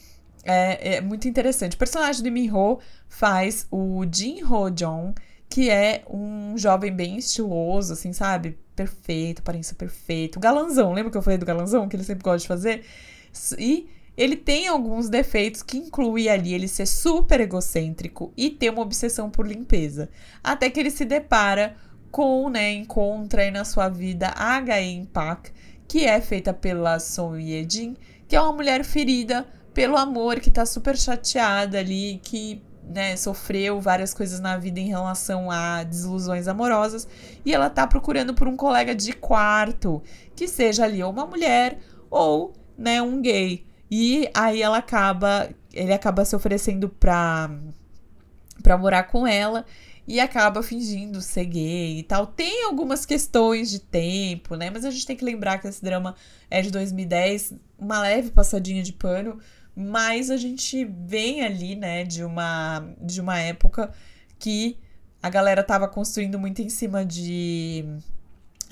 é, 0.43 0.97
é 0.97 1.01
muito 1.01 1.29
interessante. 1.29 1.75
O 1.75 1.79
personagem 1.79 2.23
de 2.23 2.31
Minho 2.31 2.79
faz 3.09 3.67
o 3.71 4.05
Jin 4.11 4.43
Ho 4.45 4.71
Jong, 4.71 5.15
que 5.49 5.69
é 5.71 6.03
um 6.09 6.57
jovem 6.57 6.91
bem 6.93 7.19
estiloso, 7.19 7.93
assim, 7.93 8.13
sabe? 8.13 8.59
Perfeito, 8.75 9.41
aparência 9.41 9.77
perfeito. 9.77 10.41
Galanzão, 10.41 10.93
lembra 10.93 11.11
que 11.13 11.19
eu 11.19 11.23
falei 11.23 11.39
do 11.39 11.47
galanzão, 11.47 11.89
que 11.89 11.95
ele 11.95 12.05
sempre 12.05 12.25
gosta 12.25 12.39
de 12.39 12.49
fazer? 12.49 12.85
E 13.59 13.89
ele 14.17 14.37
tem 14.37 14.69
alguns 14.69 15.09
defeitos 15.09 15.63
que 15.63 15.77
inclui 15.77 16.29
ali 16.29 16.55
ele 16.55 16.69
ser 16.69 16.87
super 16.87 17.41
egocêntrico 17.41 18.33
e 18.37 18.51
ter 18.51 18.71
uma 18.71 18.83
obsessão 18.83 19.31
por 19.31 19.47
limpeza. 19.47 20.09
Até 20.43 20.69
que 20.69 20.81
ele 20.81 20.91
se 20.91 21.05
depara 21.05 21.77
com, 22.11 22.51
né, 22.51 22.73
encontra 22.73 23.43
aí 23.43 23.51
na 23.51 23.65
sua 23.65 23.89
vida 23.89 24.29
a 24.29 24.57
H.E. 24.57 25.07
Pak, 25.07 25.51
que 25.89 26.05
é 26.05 26.21
feita 26.21 26.53
pela 26.53 26.99
Song 26.99 27.43
Ye-jin, 27.43 27.97
que 28.29 28.37
é 28.37 28.41
uma 28.41 28.53
mulher 28.53 28.85
ferida 28.85 29.47
pelo 29.73 29.97
amor, 29.97 30.41
que 30.41 30.51
tá 30.51 30.67
super 30.67 30.97
chateada 30.97 31.79
ali, 31.79 32.21
que 32.23 32.63
né, 32.83 33.17
sofreu 33.17 33.81
várias 33.81 34.13
coisas 34.13 34.41
na 34.41 34.57
vida 34.57 34.81
em 34.81 34.89
relação 34.89 35.51
a 35.51 35.83
desilusões 35.83 36.49
amorosas, 36.49 37.09
e 37.45 37.55
ela 37.55 37.71
tá 37.71 37.87
procurando 37.87 38.35
por 38.35 38.49
um 38.49 38.57
colega 38.57 38.95
de 38.95 39.13
quarto, 39.13 40.03
que 40.35 40.49
seja 40.49 40.85
ali 40.85 41.03
ou 41.03 41.11
uma 41.11 41.27
mulher 41.27 41.79
ou 42.11 42.53
né, 42.77 43.01
um 43.01 43.21
gay. 43.21 43.65
E 43.91 44.29
aí 44.35 44.63
ela 44.63 44.79
acaba, 44.79 45.49
ele 45.73 45.93
acaba 45.93 46.25
se 46.25 46.35
oferecendo 46.35 46.89
pra, 46.89 47.51
pra 48.63 48.77
morar 48.77 49.05
com 49.05 49.27
ela 49.27 49.65
e 50.07 50.19
acaba 50.19 50.63
fingindo 50.63 51.21
ser 51.21 51.45
gay 51.45 51.99
e 51.99 52.03
tal. 52.03 52.27
Tem 52.27 52.65
algumas 52.65 53.07
questões 53.07 53.71
de 53.71 53.79
tempo, 53.79 54.57
né? 54.57 54.71
Mas 54.71 54.85
a 54.85 54.91
gente 54.91 55.07
tem 55.07 55.17
que 55.17 55.25
lembrar 55.25 55.59
que 55.59 55.69
esse 55.69 55.83
drama 55.83 56.15
é 56.51 56.61
de 56.61 56.71
2010, 56.71 57.55
uma 57.79 58.01
leve 58.01 58.31
passadinha 58.31 58.83
de 58.83 58.93
pano, 58.93 59.39
mas 59.75 60.31
a 60.31 60.37
gente 60.37 60.85
vem 60.85 61.43
ali, 61.43 61.75
né, 61.77 62.05
de 62.05 62.25
uma 62.25 62.85
de 63.01 63.21
uma 63.21 63.39
época 63.39 63.91
que 64.39 64.79
a 65.23 65.31
galera 65.31 65.63
tava 65.63 65.89
construindo 65.89 66.39
muito 66.39 66.61
em 66.63 66.69
cima 66.69 67.05
de 67.05 67.85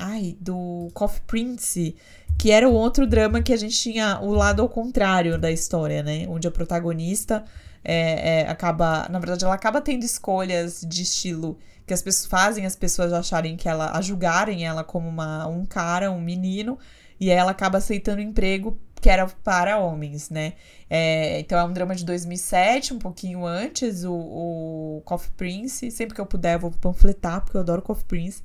ai, 0.01 0.37
do 0.41 0.91
Coffee 0.95 1.23
Prince, 1.27 1.97
que 2.39 2.51
era 2.51 2.69
o 2.69 2.73
outro 2.73 3.07
drama 3.07 3.43
que 3.43 3.53
a 3.53 3.57
gente 3.57 3.79
tinha 3.79 4.19
o 4.21 4.33
lado 4.33 4.63
ao 4.63 4.69
contrário 4.69 5.39
da 5.39 5.51
história, 5.51 6.03
né? 6.03 6.27
Onde 6.29 6.49
a 6.49 6.51
protagonista 6.51 7.45
é, 7.85 8.41
é, 8.41 8.49
acaba. 8.49 9.07
Na 9.11 9.19
verdade, 9.19 9.45
ela 9.45 9.55
acaba 9.55 9.81
tendo 9.81 10.05
escolhas 10.05 10.85
de 10.89 11.03
estilo 11.03 11.59
que 11.87 11.93
as 11.95 12.03
pessoas 12.03 12.27
fazem 12.27 12.67
as 12.67 12.77
pessoas 12.77 13.13
acharem 13.13 13.57
que 13.57 13.69
ela. 13.69 13.93
a 13.97 14.01
julgarem 14.01 14.67
ela 14.67 14.83
como 14.83 15.09
uma, 15.09 15.47
um 15.47 15.67
cara, 15.67 16.11
um 16.11 16.21
menino, 16.21 16.79
e 17.19 17.31
ela 17.31 17.51
acaba 17.51 17.79
aceitando 17.79 18.21
emprego 18.23 18.79
que 19.01 19.09
era 19.09 19.27
para 19.27 19.79
homens, 19.79 20.31
né? 20.31 20.55
É, 20.89 21.41
então 21.41 21.59
é 21.59 21.65
um 21.65 21.73
drama 21.73 21.95
de 21.95 22.05
2007, 22.05 22.95
um 22.95 22.99
pouquinho 22.99 23.47
antes, 23.47 24.05
o, 24.05 24.13
o 24.13 25.03
Coffee 25.05 25.31
Prince. 25.37 25.91
Sempre 25.91 26.15
que 26.15 26.21
eu 26.21 26.27
puder, 26.27 26.55
eu 26.57 26.61
vou 26.61 26.71
panfletar, 26.71 27.41
porque 27.43 27.57
eu 27.57 27.61
adoro 27.61 27.83
Coffee 27.83 28.05
Prince. 28.05 28.43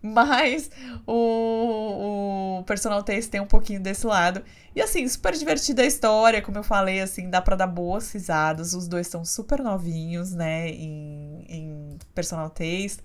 Mas 0.00 0.70
o, 1.06 2.60
o 2.60 2.64
Personal 2.64 3.02
Taste 3.02 3.30
tem 3.30 3.40
um 3.40 3.46
pouquinho 3.46 3.80
desse 3.80 4.06
lado. 4.06 4.42
E 4.74 4.80
assim, 4.80 5.06
super 5.08 5.34
divertida 5.34 5.82
a 5.82 5.86
história, 5.86 6.40
como 6.40 6.58
eu 6.58 6.62
falei, 6.62 7.00
assim, 7.00 7.28
dá 7.28 7.42
pra 7.42 7.56
dar 7.56 7.66
boas 7.66 8.10
risadas. 8.12 8.74
Os 8.74 8.86
dois 8.86 9.06
estão 9.06 9.24
super 9.24 9.60
novinhos, 9.60 10.32
né, 10.32 10.68
em, 10.70 11.44
em 11.48 11.98
Personal 12.14 12.48
Taste. 12.48 13.02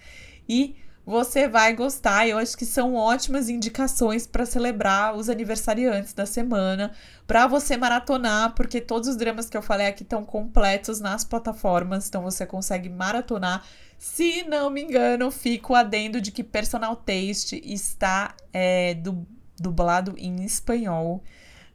E 0.48 0.76
você 1.06 1.48
vai 1.48 1.74
gostar. 1.74 2.28
Eu 2.28 2.38
acho 2.38 2.58
que 2.58 2.66
são 2.66 2.96
ótimas 2.96 3.50
indicações 3.50 4.26
para 4.26 4.46
celebrar 4.46 5.16
os 5.16 5.30
aniversariantes 5.30 6.14
da 6.14 6.26
semana, 6.26 6.92
para 7.28 7.48
você 7.48 7.78
maratonar, 7.78 8.54
porque 8.56 8.80
todos 8.80 9.10
os 9.10 9.16
dramas 9.16 9.50
que 9.50 9.58
eu 9.58 9.62
falei 9.62 9.88
aqui 9.88 10.04
estão 10.04 10.24
completos 10.24 11.00
nas 11.00 11.24
plataformas, 11.24 12.08
então 12.08 12.22
você 12.22 12.46
consegue 12.46 12.90
maratonar 12.90 13.64
se 14.04 14.44
não 14.44 14.70
me 14.70 14.84
engano, 14.84 15.32
fico 15.32 15.74
adendo 15.74 16.20
de 16.20 16.30
que 16.30 16.44
Personal 16.44 16.94
Taste 16.94 17.62
está 17.64 18.36
é, 18.52 18.94
du 18.96 19.26
dublado 19.58 20.14
em 20.18 20.44
espanhol 20.44 21.24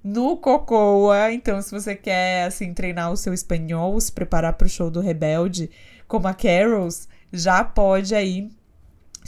no 0.04 0.36
Cocoa. 0.36 1.32
Então, 1.32 1.62
se 1.62 1.70
você 1.70 1.96
quer 1.96 2.44
assim 2.44 2.74
treinar 2.74 3.10
o 3.10 3.16
seu 3.16 3.32
espanhol, 3.32 3.98
se 3.98 4.12
preparar 4.12 4.52
para 4.52 4.66
o 4.66 4.68
show 4.68 4.90
do 4.90 5.00
Rebelde, 5.00 5.70
como 6.06 6.28
a 6.28 6.34
Carols, 6.34 7.08
já 7.32 7.64
pode 7.64 8.14
aí 8.14 8.50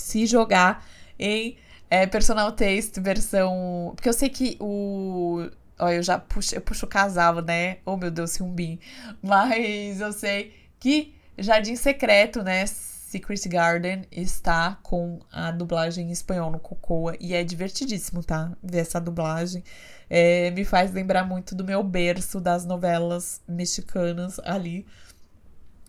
se 0.01 0.27
jogar 0.27 0.85
em 1.19 1.57
é, 1.89 2.07
Personal 2.07 2.53
Taste 2.53 3.01
versão. 3.01 3.93
Porque 3.95 4.09
eu 4.09 4.13
sei 4.13 4.29
que 4.29 4.57
o. 4.61 5.49
Olha, 5.79 5.95
eu 5.95 6.03
já 6.03 6.19
puxo, 6.19 6.55
eu 6.55 6.61
puxo 6.61 6.87
o 6.87 6.89
casal, 6.89 7.41
né? 7.43 7.79
Oh, 7.85 7.97
meu 7.97 8.11
Deus, 8.11 8.37
Hyunbin. 8.37 8.79
Mas 9.23 10.01
eu 10.01 10.13
sei 10.13 10.55
que 10.79 11.15
Jardim 11.39 11.77
Secreto, 11.77 12.43
né? 12.43 12.67
Secret 12.67 13.49
Garden 13.49 14.05
está 14.13 14.79
com 14.85 15.19
a 15.33 15.51
dublagem 15.51 16.09
em 16.09 16.13
espanhol 16.13 16.49
no 16.49 16.61
Cocoa 16.61 17.17
e 17.19 17.35
é 17.35 17.43
divertidíssimo, 17.43 18.23
tá? 18.23 18.53
Ver 18.63 18.79
essa 18.79 19.01
dublagem. 19.01 19.65
É, 20.09 20.53
me 20.53 20.65
faz 20.65 20.93
lembrar 20.93 21.25
muito 21.25 21.53
do 21.55 21.65
meu 21.65 21.83
berço 21.83 22.41
das 22.41 22.65
novelas 22.65 23.41
mexicanas 23.49 24.39
ali. 24.45 24.87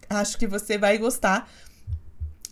Acho 0.09 0.35
que 0.35 0.47
você 0.47 0.79
vai 0.79 0.97
gostar. 0.97 1.47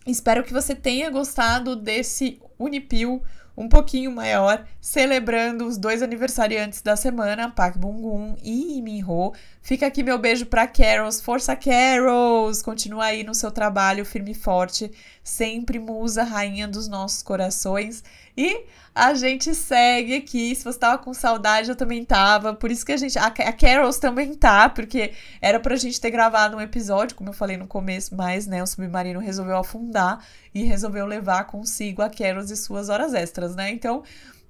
Espero 0.05 0.43
que 0.43 0.53
você 0.53 0.73
tenha 0.73 1.09
gostado 1.09 1.75
desse 1.75 2.41
Unipil 2.57 3.21
um 3.59 3.67
pouquinho 3.67 4.09
maior, 4.09 4.65
celebrando 4.79 5.67
os 5.67 5.77
dois 5.77 6.01
aniversariantes 6.01 6.81
da 6.81 6.95
semana, 6.95 7.51
Park 7.51 7.75
Bong-gum 7.75 8.37
e 8.41 8.81
Min-ho. 8.81 9.33
Fica 9.61 9.85
aqui 9.85 10.01
meu 10.01 10.17
beijo 10.17 10.45
para 10.45 10.65
Carols. 10.65 11.19
Força 11.19 11.57
Carols! 11.57 12.61
Continua 12.61 13.05
aí 13.05 13.21
no 13.21 13.35
seu 13.35 13.51
trabalho 13.51 14.05
firme 14.05 14.31
e 14.31 14.33
forte, 14.33 14.89
sempre 15.21 15.77
musa, 15.77 16.23
rainha 16.23 16.69
dos 16.69 16.87
nossos 16.87 17.21
corações. 17.21 18.01
E 18.35 18.65
a 18.93 19.13
gente 19.13 19.53
segue 19.53 20.15
aqui. 20.15 20.55
Se 20.55 20.63
você 20.63 20.77
tava 20.77 20.97
com 20.97 21.13
saudade, 21.13 21.69
eu 21.69 21.75
também 21.75 22.03
tava. 22.03 22.53
Por 22.53 22.71
isso 22.71 22.85
que 22.85 22.91
a 22.91 22.97
gente. 22.97 23.17
A, 23.17 23.29
Carols 23.29 23.97
também 23.97 24.33
tá, 24.35 24.69
porque 24.69 25.13
era 25.41 25.59
pra 25.59 25.75
gente 25.75 25.99
ter 25.99 26.11
gravado 26.11 26.57
um 26.57 26.61
episódio, 26.61 27.15
como 27.15 27.29
eu 27.29 27.33
falei 27.33 27.57
no 27.57 27.67
começo, 27.67 28.15
mas, 28.15 28.47
né, 28.47 28.61
o 28.61 28.67
submarino 28.67 29.19
resolveu 29.19 29.57
afundar 29.57 30.25
e 30.53 30.63
resolveu 30.63 31.05
levar 31.05 31.45
consigo 31.45 32.01
a 32.01 32.09
Carols 32.09 32.51
e 32.51 32.57
suas 32.57 32.89
horas 32.89 33.13
extras, 33.13 33.55
né? 33.55 33.69
Então. 33.71 34.03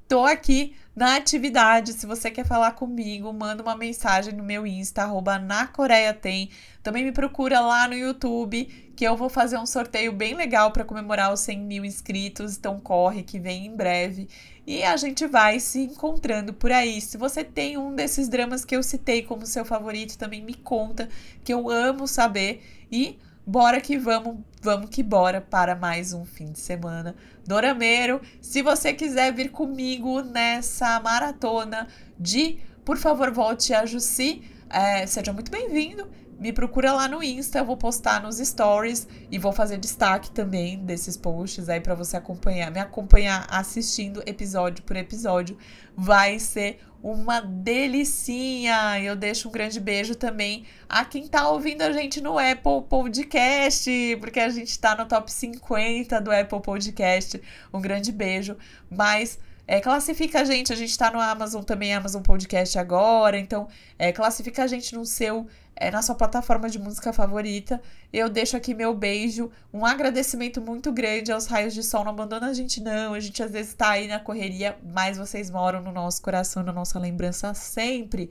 Tô 0.09 0.25
aqui 0.25 0.75
na 0.95 1.15
atividade. 1.15 1.93
Se 1.93 2.07
você 2.07 2.31
quer 2.31 2.43
falar 2.43 2.71
comigo, 2.71 3.31
manda 3.31 3.61
uma 3.61 3.77
mensagem 3.77 4.33
no 4.33 4.43
meu 4.43 4.65
Insta, 4.65 5.03
arroba 5.03 5.37
na 5.37 5.67
Coreia 5.67 6.13
Tem. 6.15 6.49
Também 6.81 7.05
me 7.05 7.11
procura 7.11 7.59
lá 7.59 7.87
no 7.87 7.93
YouTube, 7.93 8.65
que 8.95 9.05
eu 9.05 9.15
vou 9.15 9.29
fazer 9.29 9.59
um 9.59 9.67
sorteio 9.67 10.11
bem 10.11 10.33
legal 10.33 10.71
para 10.71 10.83
comemorar 10.83 11.31
os 11.31 11.41
100 11.41 11.59
mil 11.59 11.85
inscritos. 11.85 12.57
Então 12.57 12.79
corre 12.79 13.21
que 13.21 13.39
vem 13.39 13.67
em 13.67 13.75
breve. 13.75 14.27
E 14.65 14.81
a 14.81 14.97
gente 14.97 15.27
vai 15.27 15.59
se 15.59 15.81
encontrando 15.81 16.55
por 16.55 16.71
aí. 16.71 16.99
Se 16.99 17.15
você 17.15 17.43
tem 17.43 17.77
um 17.77 17.93
desses 17.93 18.27
dramas 18.27 18.65
que 18.65 18.75
eu 18.75 18.81
citei 18.81 19.21
como 19.21 19.45
seu 19.45 19.63
favorito, 19.63 20.17
também 20.17 20.41
me 20.41 20.55
conta, 20.55 21.07
que 21.43 21.53
eu 21.53 21.69
amo 21.69 22.07
saber. 22.07 22.63
E 22.91 23.19
bora 23.49 23.81
que 23.81 23.97
vamos, 23.97 24.37
vamos 24.61 24.91
que 24.91 25.01
bora 25.01 25.41
para 25.41 25.73
mais 25.75 26.13
um 26.13 26.23
fim 26.23 26.51
de 26.51 26.59
semana 26.59 27.15
dorameiro. 27.47 28.21
Se 28.39 28.61
você 28.61 28.93
quiser 28.93 29.33
vir 29.33 29.49
comigo 29.49 30.21
nessa 30.21 30.99
maratona 30.99 31.87
de 32.19 32.59
Por 32.85 32.97
favor, 32.97 33.31
volte 33.31 33.73
a 33.73 33.85
Jussi, 33.85 34.43
é, 34.69 35.05
seja 35.07 35.33
muito 35.33 35.51
bem-vindo. 35.51 36.07
Me 36.39 36.53
procura 36.53 36.93
lá 36.93 37.05
no 37.05 37.21
Insta, 37.21 37.59
eu 37.59 37.65
vou 37.65 37.75
postar 37.75 38.23
nos 38.23 38.37
stories 38.37 39.05
e 39.29 39.37
vou 39.37 39.51
fazer 39.51 39.77
destaque 39.77 40.31
também 40.31 40.77
desses 40.77 41.17
posts 41.17 41.67
aí 41.67 41.81
para 41.81 41.93
você 41.93 42.15
acompanhar, 42.15 42.71
me 42.71 42.79
acompanhar 42.79 43.45
assistindo 43.49 44.23
episódio 44.25 44.81
por 44.83 44.95
episódio. 44.95 45.57
Vai 45.97 46.39
ser 46.39 46.79
uma 47.03 47.41
delicinha. 47.41 49.01
Eu 49.01 49.17
deixo 49.17 49.49
um 49.49 49.51
grande 49.51 49.81
beijo 49.81 50.15
também 50.15 50.63
a 50.87 51.03
quem 51.03 51.27
tá 51.27 51.49
ouvindo 51.49 51.81
a 51.81 51.91
gente 51.91 52.21
no 52.21 52.39
Apple 52.39 52.83
Podcast, 52.87 54.17
porque 54.21 54.39
a 54.39 54.49
gente 54.49 54.79
tá 54.79 54.95
no 54.95 55.05
top 55.05 55.29
50 55.29 56.21
do 56.21 56.31
Apple 56.31 56.61
Podcast. 56.61 57.41
Um 57.73 57.81
grande 57.81 58.13
beijo. 58.13 58.55
Mas 58.89 59.37
é, 59.71 59.79
classifica 59.79 60.41
a 60.41 60.43
gente, 60.43 60.73
a 60.73 60.75
gente 60.75 60.97
tá 60.97 61.11
no 61.11 61.19
Amazon 61.19 61.61
também, 61.61 61.93
Amazon 61.93 62.23
Podcast 62.23 62.79
agora, 62.79 63.37
então 63.37 63.67
é, 63.99 64.11
classifica 64.11 64.63
a 64.63 64.67
gente 64.67 64.95
no 64.95 65.05
seu 65.05 65.45
é, 65.79 65.89
na 65.89 66.01
sua 66.01 66.13
plataforma 66.13 66.69
de 66.69 66.77
música 66.77 67.13
favorita. 67.13 67.81
Eu 68.11 68.29
deixo 68.29 68.57
aqui 68.57 68.73
meu 68.73 68.93
beijo, 68.93 69.49
um 69.73 69.85
agradecimento 69.85 70.59
muito 70.61 70.91
grande 70.91 71.31
aos 71.31 71.45
raios 71.45 71.73
de 71.73 71.81
sol. 71.81 72.03
Não 72.03 72.11
abandona 72.11 72.47
a 72.47 72.53
gente, 72.53 72.81
não. 72.81 73.13
A 73.13 73.19
gente 73.19 73.41
às 73.41 73.51
vezes 73.51 73.73
tá 73.73 73.91
aí 73.91 74.07
na 74.07 74.19
correria, 74.19 74.77
mas 74.93 75.17
vocês 75.17 75.49
moram 75.49 75.81
no 75.81 75.91
nosso 75.91 76.21
coração, 76.21 76.61
na 76.61 76.73
nossa 76.73 76.99
lembrança 76.99 77.53
sempre. 77.53 78.29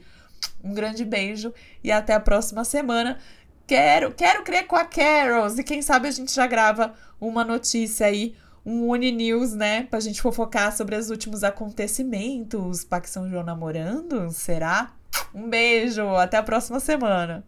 Um 0.63 0.75
grande 0.75 1.05
beijo 1.05 1.53
e 1.83 1.91
até 1.91 2.13
a 2.13 2.21
próxima 2.21 2.65
semana. 2.65 3.19
Quero, 3.67 4.13
quero 4.13 4.45
crer 4.45 4.67
com 4.67 4.77
a 4.77 4.85
Carols 4.85 5.59
e 5.59 5.65
quem 5.65 5.81
sabe 5.81 6.07
a 6.09 6.11
gente 6.11 6.35
já 6.35 6.47
grava 6.47 6.95
uma 7.21 7.45
notícia 7.45 8.07
aí, 8.07 8.35
um 8.65 8.89
Uni 8.89 9.13
News, 9.13 9.53
né, 9.53 9.85
pra 9.85 10.01
gente 10.01 10.23
fofocar 10.23 10.75
sobre 10.75 10.97
os 10.97 11.11
últimos 11.11 11.45
acontecimentos. 11.45 12.85
Pac 12.85 13.09
São 13.09 13.29
João 13.29 13.45
namorando, 13.45 14.31
será? 14.31 14.98
Um 15.35 15.49
beijo, 15.49 16.07
até 16.17 16.37
a 16.37 16.43
próxima 16.43 16.81
semana. 16.81 17.45